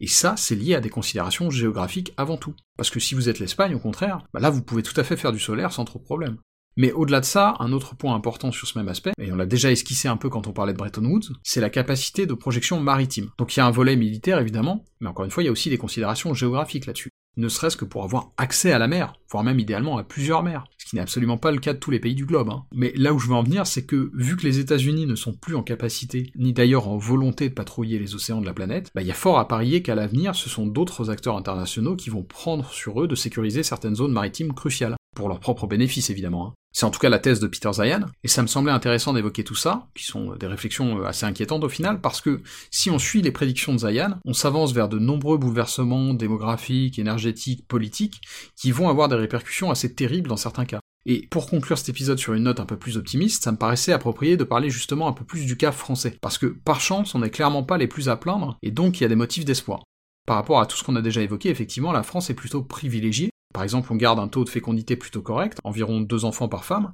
Et 0.00 0.06
ça, 0.06 0.34
c'est 0.36 0.54
lié 0.54 0.74
à 0.74 0.80
des 0.80 0.90
considérations 0.90 1.50
géographiques 1.50 2.12
avant 2.16 2.36
tout. 2.36 2.54
Parce 2.76 2.90
que 2.90 3.00
si 3.00 3.14
vous 3.14 3.28
êtes 3.28 3.38
l'Espagne, 3.38 3.74
au 3.74 3.78
contraire, 3.78 4.20
bah 4.32 4.40
là 4.40 4.50
vous 4.50 4.62
pouvez 4.62 4.82
tout 4.82 4.98
à 4.98 5.04
fait 5.04 5.16
faire 5.16 5.32
du 5.32 5.38
solaire 5.38 5.72
sans 5.72 5.84
trop 5.84 5.98
de 5.98 6.04
problème. 6.04 6.38
Mais 6.78 6.92
au-delà 6.92 7.20
de 7.20 7.24
ça, 7.24 7.54
un 7.58 7.72
autre 7.72 7.96
point 7.96 8.14
important 8.14 8.52
sur 8.52 8.68
ce 8.68 8.78
même 8.78 8.88
aspect, 8.88 9.12
et 9.18 9.32
on 9.32 9.36
l'a 9.36 9.46
déjà 9.46 9.70
esquissé 9.70 10.08
un 10.08 10.18
peu 10.18 10.28
quand 10.28 10.46
on 10.46 10.52
parlait 10.52 10.74
de 10.74 10.78
Bretton 10.78 11.04
Woods, 11.04 11.32
c'est 11.42 11.62
la 11.62 11.70
capacité 11.70 12.26
de 12.26 12.34
projection 12.34 12.78
maritime. 12.80 13.30
Donc 13.38 13.56
il 13.56 13.60
y 13.60 13.62
a 13.62 13.66
un 13.66 13.70
volet 13.70 13.96
militaire 13.96 14.38
évidemment, 14.38 14.84
mais 15.00 15.08
encore 15.08 15.24
une 15.24 15.30
fois 15.30 15.42
il 15.42 15.46
y 15.46 15.48
a 15.48 15.52
aussi 15.52 15.70
des 15.70 15.78
considérations 15.78 16.34
géographiques 16.34 16.84
là-dessus 16.84 17.10
ne 17.36 17.48
serait-ce 17.48 17.76
que 17.76 17.84
pour 17.84 18.04
avoir 18.04 18.30
accès 18.36 18.72
à 18.72 18.78
la 18.78 18.88
mer, 18.88 19.14
voire 19.30 19.44
même 19.44 19.60
idéalement 19.60 19.98
à 19.98 20.04
plusieurs 20.04 20.42
mers, 20.42 20.64
ce 20.86 20.90
qui 20.90 20.96
n'est 20.96 21.02
absolument 21.02 21.36
pas 21.36 21.50
le 21.50 21.58
cas 21.58 21.72
de 21.72 21.80
tous 21.80 21.90
les 21.90 21.98
pays 21.98 22.14
du 22.14 22.26
globe. 22.26 22.48
Hein. 22.48 22.62
Mais 22.72 22.92
là 22.94 23.12
où 23.12 23.18
je 23.18 23.26
veux 23.26 23.34
en 23.34 23.42
venir, 23.42 23.66
c'est 23.66 23.84
que 23.84 24.12
vu 24.14 24.36
que 24.36 24.44
les 24.44 24.60
États-Unis 24.60 25.06
ne 25.06 25.16
sont 25.16 25.32
plus 25.32 25.56
en 25.56 25.64
capacité, 25.64 26.30
ni 26.36 26.52
d'ailleurs 26.52 26.86
en 26.86 26.96
volonté 26.96 27.48
de 27.48 27.54
patrouiller 27.54 27.98
les 27.98 28.14
océans 28.14 28.40
de 28.40 28.46
la 28.46 28.54
planète, 28.54 28.92
bah, 28.94 29.02
il 29.02 29.08
y 29.08 29.10
a 29.10 29.14
fort 29.14 29.40
à 29.40 29.48
parier 29.48 29.82
qu'à 29.82 29.96
l'avenir, 29.96 30.36
ce 30.36 30.48
sont 30.48 30.64
d'autres 30.64 31.10
acteurs 31.10 31.36
internationaux 31.36 31.96
qui 31.96 32.08
vont 32.08 32.22
prendre 32.22 32.70
sur 32.70 33.02
eux 33.02 33.08
de 33.08 33.16
sécuriser 33.16 33.64
certaines 33.64 33.96
zones 33.96 34.12
maritimes 34.12 34.52
cruciales 34.52 34.94
pour 35.16 35.28
leur 35.28 35.40
propre 35.40 35.66
bénéfice 35.66 36.10
évidemment. 36.10 36.46
Hein. 36.46 36.54
C'est 36.72 36.84
en 36.84 36.90
tout 36.90 37.00
cas 37.00 37.08
la 37.08 37.18
thèse 37.18 37.40
de 37.40 37.46
Peter 37.46 37.72
Zayan, 37.72 38.02
et 38.22 38.28
ça 38.28 38.42
me 38.42 38.46
semblait 38.46 38.70
intéressant 38.70 39.14
d'évoquer 39.14 39.44
tout 39.44 39.54
ça, 39.54 39.88
qui 39.96 40.04
sont 40.04 40.36
des 40.36 40.46
réflexions 40.46 41.00
euh, 41.00 41.06
assez 41.06 41.24
inquiétantes 41.24 41.64
au 41.64 41.70
final, 41.70 42.02
parce 42.02 42.20
que 42.20 42.42
si 42.70 42.90
on 42.90 42.98
suit 42.98 43.22
les 43.22 43.32
prédictions 43.32 43.72
de 43.72 43.78
Zayan, 43.78 44.18
on 44.26 44.34
s'avance 44.34 44.74
vers 44.74 44.90
de 44.90 44.98
nombreux 44.98 45.38
bouleversements 45.38 46.12
démographiques, 46.12 46.98
énergétiques, 46.98 47.66
politiques, 47.66 48.20
qui 48.56 48.72
vont 48.72 48.90
avoir 48.90 49.08
des 49.08 49.16
répercussions 49.16 49.70
assez 49.70 49.94
terribles 49.94 50.28
dans 50.28 50.36
certains 50.36 50.66
cas. 50.66 50.80
Et 51.06 51.26
pour 51.30 51.48
conclure 51.48 51.78
cet 51.78 51.88
épisode 51.88 52.18
sur 52.18 52.34
une 52.34 52.42
note 52.42 52.60
un 52.60 52.66
peu 52.66 52.76
plus 52.76 52.98
optimiste, 52.98 53.44
ça 53.44 53.52
me 53.52 53.56
paraissait 53.56 53.92
approprié 53.92 54.36
de 54.36 54.44
parler 54.44 54.68
justement 54.68 55.08
un 55.08 55.12
peu 55.12 55.24
plus 55.24 55.46
du 55.46 55.56
cas 55.56 55.72
français, 55.72 56.18
parce 56.20 56.36
que 56.36 56.46
par 56.46 56.82
chance, 56.82 57.14
on 57.14 57.20
n'est 57.20 57.30
clairement 57.30 57.62
pas 57.62 57.78
les 57.78 57.86
plus 57.86 58.10
à 58.10 58.16
plaindre, 58.16 58.58
et 58.62 58.70
donc 58.70 59.00
il 59.00 59.04
y 59.04 59.06
a 59.06 59.08
des 59.08 59.16
motifs 59.16 59.46
d'espoir. 59.46 59.82
Par 60.26 60.36
rapport 60.36 60.60
à 60.60 60.66
tout 60.66 60.76
ce 60.76 60.84
qu'on 60.84 60.96
a 60.96 61.02
déjà 61.02 61.22
évoqué, 61.22 61.48
effectivement, 61.48 61.92
la 61.92 62.02
France 62.02 62.28
est 62.28 62.34
plutôt 62.34 62.62
privilégiée, 62.62 63.30
par 63.56 63.62
exemple, 63.62 63.90
on 63.90 63.96
garde 63.96 64.18
un 64.18 64.28
taux 64.28 64.44
de 64.44 64.50
fécondité 64.50 64.96
plutôt 64.96 65.22
correct, 65.22 65.60
environ 65.64 66.02
deux 66.02 66.26
enfants 66.26 66.46
par 66.46 66.66
femme, 66.66 66.92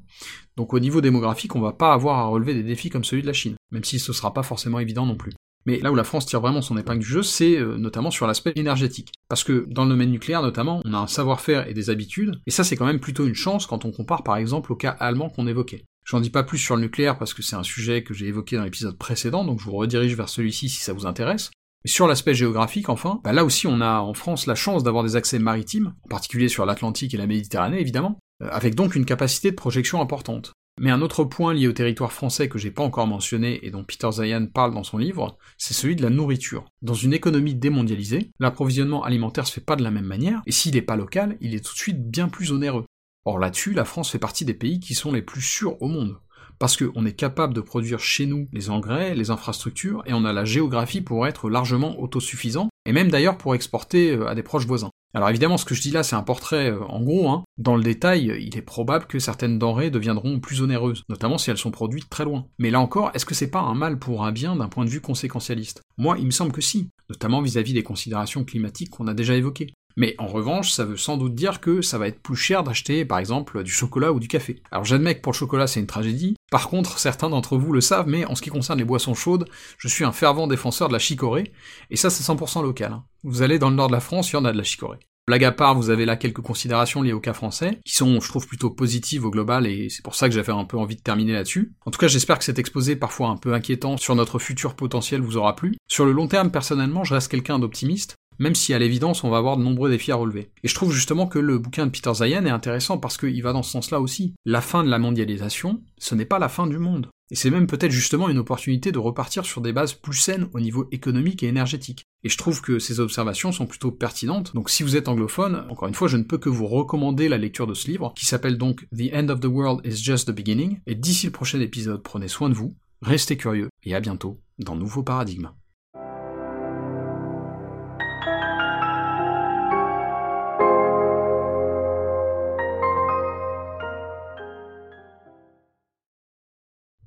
donc 0.57 0.73
au 0.75 0.78
niveau 0.78 1.00
démographique, 1.00 1.57
on 1.57 1.61
va 1.61 1.73
pas 1.73 1.92
avoir 1.92 2.21
à 2.21 2.26
relever 2.26 2.54
des 2.54 2.62
défis 2.62 2.88
comme 2.88 3.02
celui 3.02 3.23
de 3.23 3.26
la 3.26 3.33
Chine, 3.33 3.57
même 3.73 3.83
si 3.83 3.99
ce 3.99 4.12
sera 4.12 4.33
pas 4.33 4.45
forcément 4.45 4.78
évident 4.78 5.04
non 5.04 5.16
plus. 5.16 5.33
Mais 5.66 5.81
là 5.81 5.90
où 5.90 5.97
la 5.97 6.04
France 6.04 6.25
tire 6.25 6.40
vraiment 6.40 6.62
son 6.62 6.78
épingle 6.78 7.00
du 7.00 7.07
jeu, 7.09 7.25
c'est 7.25 7.57
euh, 7.57 7.78
notamment 7.78 8.12
sur 8.12 8.28
l'aspect 8.28 8.52
énergétique. 8.54 9.11
Parce 9.28 9.42
que 9.42 9.66
dans 9.69 9.83
le 9.83 9.90
domaine 9.90 10.12
nucléaire 10.12 10.40
notamment, 10.40 10.83
on 10.85 10.95
a 10.95 10.99
un 10.99 11.09
savoir-faire 11.09 11.66
et 11.66 11.75
des 11.75 11.90
habitudes, 11.90 12.40
et 12.47 12.52
ça 12.52 12.62
c'est 12.62 12.76
quand 12.76 12.87
même 12.87 13.00
plutôt 13.00 13.26
une 13.26 13.35
chance 13.35 13.66
quand 13.66 13.85
on 13.85 13.90
compare 13.90 14.23
par 14.23 14.37
exemple 14.37 14.71
au 14.71 14.76
cas 14.76 14.90
allemand 15.00 15.31
qu'on 15.31 15.49
évoquait. 15.49 15.85
J'en 16.04 16.21
dis 16.21 16.31
pas 16.31 16.45
plus 16.45 16.59
sur 16.59 16.76
le 16.76 16.83
nucléaire 16.83 17.19
parce 17.19 17.35
que 17.35 17.42
c'est 17.42 17.57
un 17.57 17.64
sujet 17.64 18.04
que 18.04 18.14
j'ai 18.14 18.28
évoqué 18.28 18.54
dans 18.54 18.62
l'épisode 18.62 18.97
précédent, 18.97 19.45
donc 19.45 19.59
je 19.59 19.64
vous 19.64 19.73
redirige 19.73 20.14
vers 20.16 20.28
celui-ci 20.28 20.69
si 20.69 20.81
ça 20.81 20.92
vous 20.92 21.07
intéresse. 21.07 21.50
Sur 21.85 22.07
l'aspect 22.07 22.35
géographique, 22.35 22.89
enfin, 22.89 23.21
bah 23.25 23.33
là 23.33 23.45
aussi 23.45 23.67
on 23.67 23.81
a 23.81 24.01
en 24.01 24.15
France 24.15 24.47
la 24.47 24.55
chance 24.55 24.83
d'avoir 24.83 25.05
des 25.05 25.17
accès 25.17 25.39
maritimes, 25.39 25.95
en 26.05 26.09
particulier 26.09 26.49
sur 26.49 26.67
l'Atlantique 26.67 27.15
et 27.15 27.17
la 27.17 27.27
Méditerranée 27.27 27.81
évidemment, 27.81 28.19
euh, 28.43 28.49
avec 28.51 28.75
donc 28.75 28.95
une 28.95 29.05
capacité 29.05 29.51
de 29.51 29.57
projection 29.57 30.01
importante. 30.01 30.53
Mais 30.81 30.91
un 30.91 31.03
autre 31.03 31.25
point 31.25 31.53
lié 31.53 31.69
au 31.69 31.73
territoire 31.73 32.12
français 32.12 32.49
que 32.49 32.59
j'ai 32.59 32.71
pas 32.71 32.83
encore 32.83 33.07
mentionné 33.07 33.65
et 33.67 33.71
dont 33.71 33.85
Peter 33.85 34.11
Zayan 34.11 34.47
parle 34.47 34.73
dans 34.73 34.85
son 34.85 34.97
livre, 34.97 35.37
c'est 35.59 35.75
celui 35.75 35.97
de 35.97 36.03
la 36.03 36.09
nourriture. 36.09 36.65
Dans 36.81 36.95
une 36.95 37.12
économie 37.12 37.55
démondialisée, 37.55 38.31
l'approvisionnement 38.41 39.05
alimentaire 39.05 39.47
se 39.47 39.53
fait 39.53 39.61
pas 39.61 39.77
de 39.77 39.83
la 39.83 39.91
même 39.91 40.07
manière, 40.07 40.41
et 40.47 40.53
s'il 40.53 40.75
n'est 40.75 40.83
pas 40.83 40.97
local, 40.97 41.37
il 41.43 41.55
est 41.55 41.65
tout 41.65 41.75
de 41.75 41.79
suite 41.79 42.11
bien 42.11 42.29
plus 42.29 42.53
onéreux. 42.53 42.87
Or 43.27 43.39
là-dessus, 43.39 43.75
la 43.75 43.85
France 43.85 44.11
fait 44.11 44.19
partie 44.19 44.47
des 44.47 44.55
pays 44.55 44.81
qui 44.81 44.95
sont 44.95 45.12
les 45.12 45.23
plus 45.23 45.43
sûrs 45.43 45.81
au 45.83 45.89
monde 45.89 46.19
parce 46.62 46.76
qu'on 46.76 47.04
est 47.04 47.16
capable 47.16 47.54
de 47.54 47.61
produire 47.61 47.99
chez 47.99 48.25
nous 48.25 48.47
les 48.52 48.71
engrais, 48.71 49.16
les 49.16 49.31
infrastructures, 49.31 50.04
et 50.07 50.12
on 50.12 50.25
a 50.25 50.33
la 50.33 50.45
géographie 50.45 51.00
pour 51.00 51.26
être 51.26 51.50
largement 51.50 52.00
autosuffisant, 52.00 52.69
et 52.87 52.92
même 52.92 53.11
d'ailleurs 53.11 53.37
pour 53.37 53.57
exporter 53.57 54.12
euh, 54.12 54.28
à 54.28 54.37
des 54.37 54.45
proches 54.45 54.64
voisins. 54.64 54.90
Alors 55.12 55.28
évidemment, 55.28 55.57
ce 55.57 55.64
que 55.64 55.75
je 55.75 55.81
dis 55.81 55.90
là, 55.90 56.04
c'est 56.04 56.14
un 56.14 56.23
portrait 56.23 56.71
euh, 56.71 56.85
en 56.85 57.02
gros. 57.02 57.28
Hein. 57.28 57.42
Dans 57.59 57.75
le 57.75 57.83
détail, 57.83 58.33
il 58.40 58.57
est 58.57 58.62
probable 58.62 59.07
que 59.07 59.19
certaines 59.19 59.59
denrées 59.59 59.90
deviendront 59.90 60.38
plus 60.38 60.62
onéreuses, 60.62 61.02
notamment 61.09 61.37
si 61.37 61.50
elles 61.50 61.59
sont 61.59 61.73
produites 61.73 62.09
très 62.09 62.25
loin. 62.25 62.47
Mais 62.61 62.71
là 62.71 62.78
encore, 62.78 63.11
est-ce 63.12 63.26
que 63.26 63.35
c'est 63.35 63.50
pas 63.50 63.62
un 63.62 63.75
mal 63.75 63.99
pour 63.99 64.25
un 64.25 64.31
bien 64.31 64.54
d'un 64.54 64.69
point 64.69 64.85
de 64.85 64.90
vue 64.90 65.00
conséquentialiste? 65.00 65.83
Moi, 65.99 66.16
il 66.21 66.26
me 66.26 66.31
semble 66.31 66.52
que 66.52 66.61
si, 66.61 66.90
notamment 67.09 67.42
vis 67.42 67.59
à 67.59 67.62
-vis 67.62 67.75
des 67.75 67.83
considérations 67.83 68.45
climatiques 68.45 68.90
qu'on 68.90 69.09
a 69.09 69.14
déjà 69.14 69.35
évoquées. 69.35 69.75
Mais 69.97 70.14
en 70.19 70.26
revanche, 70.26 70.71
ça 70.71 70.85
veut 70.85 70.97
sans 70.97 71.16
doute 71.16 71.35
dire 71.35 71.61
que 71.61 71.83
ça 71.83 71.99
va 71.99 72.09
être 72.09 72.21
plus 72.21 72.37
cher 72.37 72.62
d'acheter, 72.62 73.04
par 73.04 73.19
exemple, 73.19 73.62
du 73.62 73.71
chocolat 73.71 74.12
ou 74.12 74.21
du 74.21 74.28
café. 74.28 74.62
Alors 74.71 74.85
j'admets 74.85 75.16
que 75.16 75.21
pour 75.21 75.33
le 75.33 75.37
chocolat 75.37 75.66
c'est 75.66 75.81
une 75.81 75.87
tragédie, 75.87 76.35
par 76.52 76.68
contre 76.68 76.99
certains 76.99 77.30
d'entre 77.30 77.56
vous 77.56 77.73
le 77.73 77.80
savent, 77.80 78.06
mais 78.06 78.26
en 78.26 78.35
ce 78.35 78.42
qui 78.42 78.50
concerne 78.50 78.78
les 78.78 78.85
boissons 78.85 79.14
chaudes, 79.14 79.49
je 79.78 79.88
suis 79.88 80.04
un 80.04 80.12
fervent 80.12 80.47
défenseur 80.47 80.88
de 80.88 80.92
la 80.92 80.99
chicorée, 80.99 81.50
et 81.88 81.97
ça 81.97 82.11
c'est 82.11 82.23
100% 82.23 82.62
local. 82.62 82.92
Hein. 82.92 83.04
Vous 83.25 83.40
allez 83.40 83.59
dans 83.59 83.71
le 83.71 83.76
nord 83.76 83.87
de 83.88 83.94
la 83.94 84.00
France, 84.00 84.30
il 84.30 84.35
y 84.35 84.37
en 84.37 84.44
a 84.44 84.52
de 84.52 84.59
la 84.59 84.62
chicorée. 84.62 84.99
Blague 85.26 85.44
à 85.44 85.52
part, 85.52 85.75
vous 85.75 85.88
avez 85.88 86.04
là 86.04 86.16
quelques 86.16 86.42
considérations 86.42 87.00
liées 87.00 87.14
au 87.14 87.21
cas 87.21 87.32
français, 87.32 87.80
qui 87.87 87.94
sont, 87.94 88.21
je 88.21 88.28
trouve, 88.28 88.47
plutôt 88.47 88.68
positives 88.68 89.25
au 89.25 89.30
global, 89.30 89.66
et 89.66 89.88
c'est 89.88 90.02
pour 90.02 90.14
ça 90.14 90.28
que 90.28 90.35
j'avais 90.35 90.52
un 90.52 90.64
peu 90.64 90.76
envie 90.76 90.97
de 90.97 91.00
terminer 91.00 91.32
là-dessus. 91.32 91.73
En 91.87 91.90
tout 91.90 91.99
cas, 91.99 92.09
j'espère 92.09 92.38
que 92.38 92.44
cet 92.44 92.59
exposé, 92.59 92.97
parfois 92.97 93.28
un 93.28 93.37
peu 93.37 93.54
inquiétant, 93.54 93.97
sur 93.97 94.14
notre 94.14 94.38
futur 94.38 94.75
potentiel 94.75 95.23
vous 95.23 95.38
aura 95.38 95.56
plu. 95.56 95.76
Sur 95.87 96.04
le 96.04 96.12
long 96.12 96.26
terme, 96.26 96.50
personnellement, 96.50 97.04
je 97.04 97.14
reste 97.14 97.30
quelqu'un 97.30 97.61
d'optimiste, 97.61 98.16
même 98.39 98.55
si 98.55 98.75
à 98.75 98.79
l'évidence 98.79 99.25
on 99.25 99.31
va 99.31 99.39
avoir 99.39 99.57
de 99.57 99.62
nombreux 99.62 99.91
défis 99.91 100.12
à 100.12 100.17
relever. 100.17 100.51
Et 100.62 100.69
je 100.69 100.75
trouve 100.75 100.93
justement 100.93 101.27
que 101.27 101.39
le 101.39 101.59
bouquin 101.59 101.87
de 101.87 101.91
Peter 101.91 102.12
Zayen 102.15 102.47
est 102.47 102.51
intéressant 102.51 102.99
parce 102.99 103.17
qu'il 103.17 103.43
va 103.43 103.53
dans 103.53 103.62
ce 103.62 103.73
sens-là 103.73 104.01
aussi. 104.01 104.35
La 104.45 104.61
fin 104.61 104.85
de 104.85 104.91
la 104.91 104.99
mondialisation, 104.99 105.81
ce 105.99 106.15
n'est 106.15 106.25
pas 106.25 106.39
la 106.39 106.49
fin 106.49 106.67
du 106.67 106.79
monde. 106.79 107.09
Et 107.33 107.35
c'est 107.35 107.51
même 107.51 107.67
peut-être 107.67 107.91
justement 107.91 108.29
une 108.29 108.37
opportunité 108.37 108.93
de 108.93 108.99
repartir 108.99 109.47
sur 109.47 109.62
des 109.62 109.73
bases 109.73 109.95
plus 109.95 110.19
saines 110.19 110.49
au 110.53 110.61
niveau 110.61 110.87
économique 110.93 111.43
et 111.43 111.47
énergétique. 111.47 112.05
Et 112.25 112.29
je 112.29 112.37
trouve 112.37 112.61
que 112.61 112.79
ces 112.79 113.01
observations 113.01 113.53
sont 113.53 113.65
plutôt 113.65 113.91
pertinentes, 113.91 114.55
donc 114.55 114.69
si 114.69 114.83
vous 114.83 114.97
êtes 114.97 115.09
anglophone, 115.09 115.65
encore 115.71 115.89
une 115.89 115.95
fois, 115.95 116.09
je 116.09 116.19
ne 116.19 116.25
peux 116.25 116.37
que 116.37 116.51
vous 116.51 116.67
recommander 116.67 117.31
la 117.31 117.39
lecture 117.39 117.67
de 117.67 117.73
ce 117.73 117.89
livre, 117.89 118.12
qui 118.15 118.27
s'appelle 118.27 118.59
donc 118.59 118.87
The 118.95 119.15
End 119.15 119.31
of 119.31 119.41
the 119.41 119.47
World 119.47 119.81
is 119.87 119.97
Just 119.97 120.29
the 120.29 120.33
Beginning, 120.33 120.81
et 120.87 120.95
d'ici 120.95 121.25
le 121.25 121.33
prochain 121.33 121.59
épisode, 121.61 122.03
prenez 122.03 122.29
soin 122.29 122.51
de 122.51 122.55
vous, 122.55 122.75
restez 123.01 123.39
curieux, 123.39 123.71
et 123.83 123.95
à 123.95 124.01
bientôt 124.01 124.39
dans 124.59 124.77
Nouveau 124.77 125.03
Paradigme. 125.03 125.49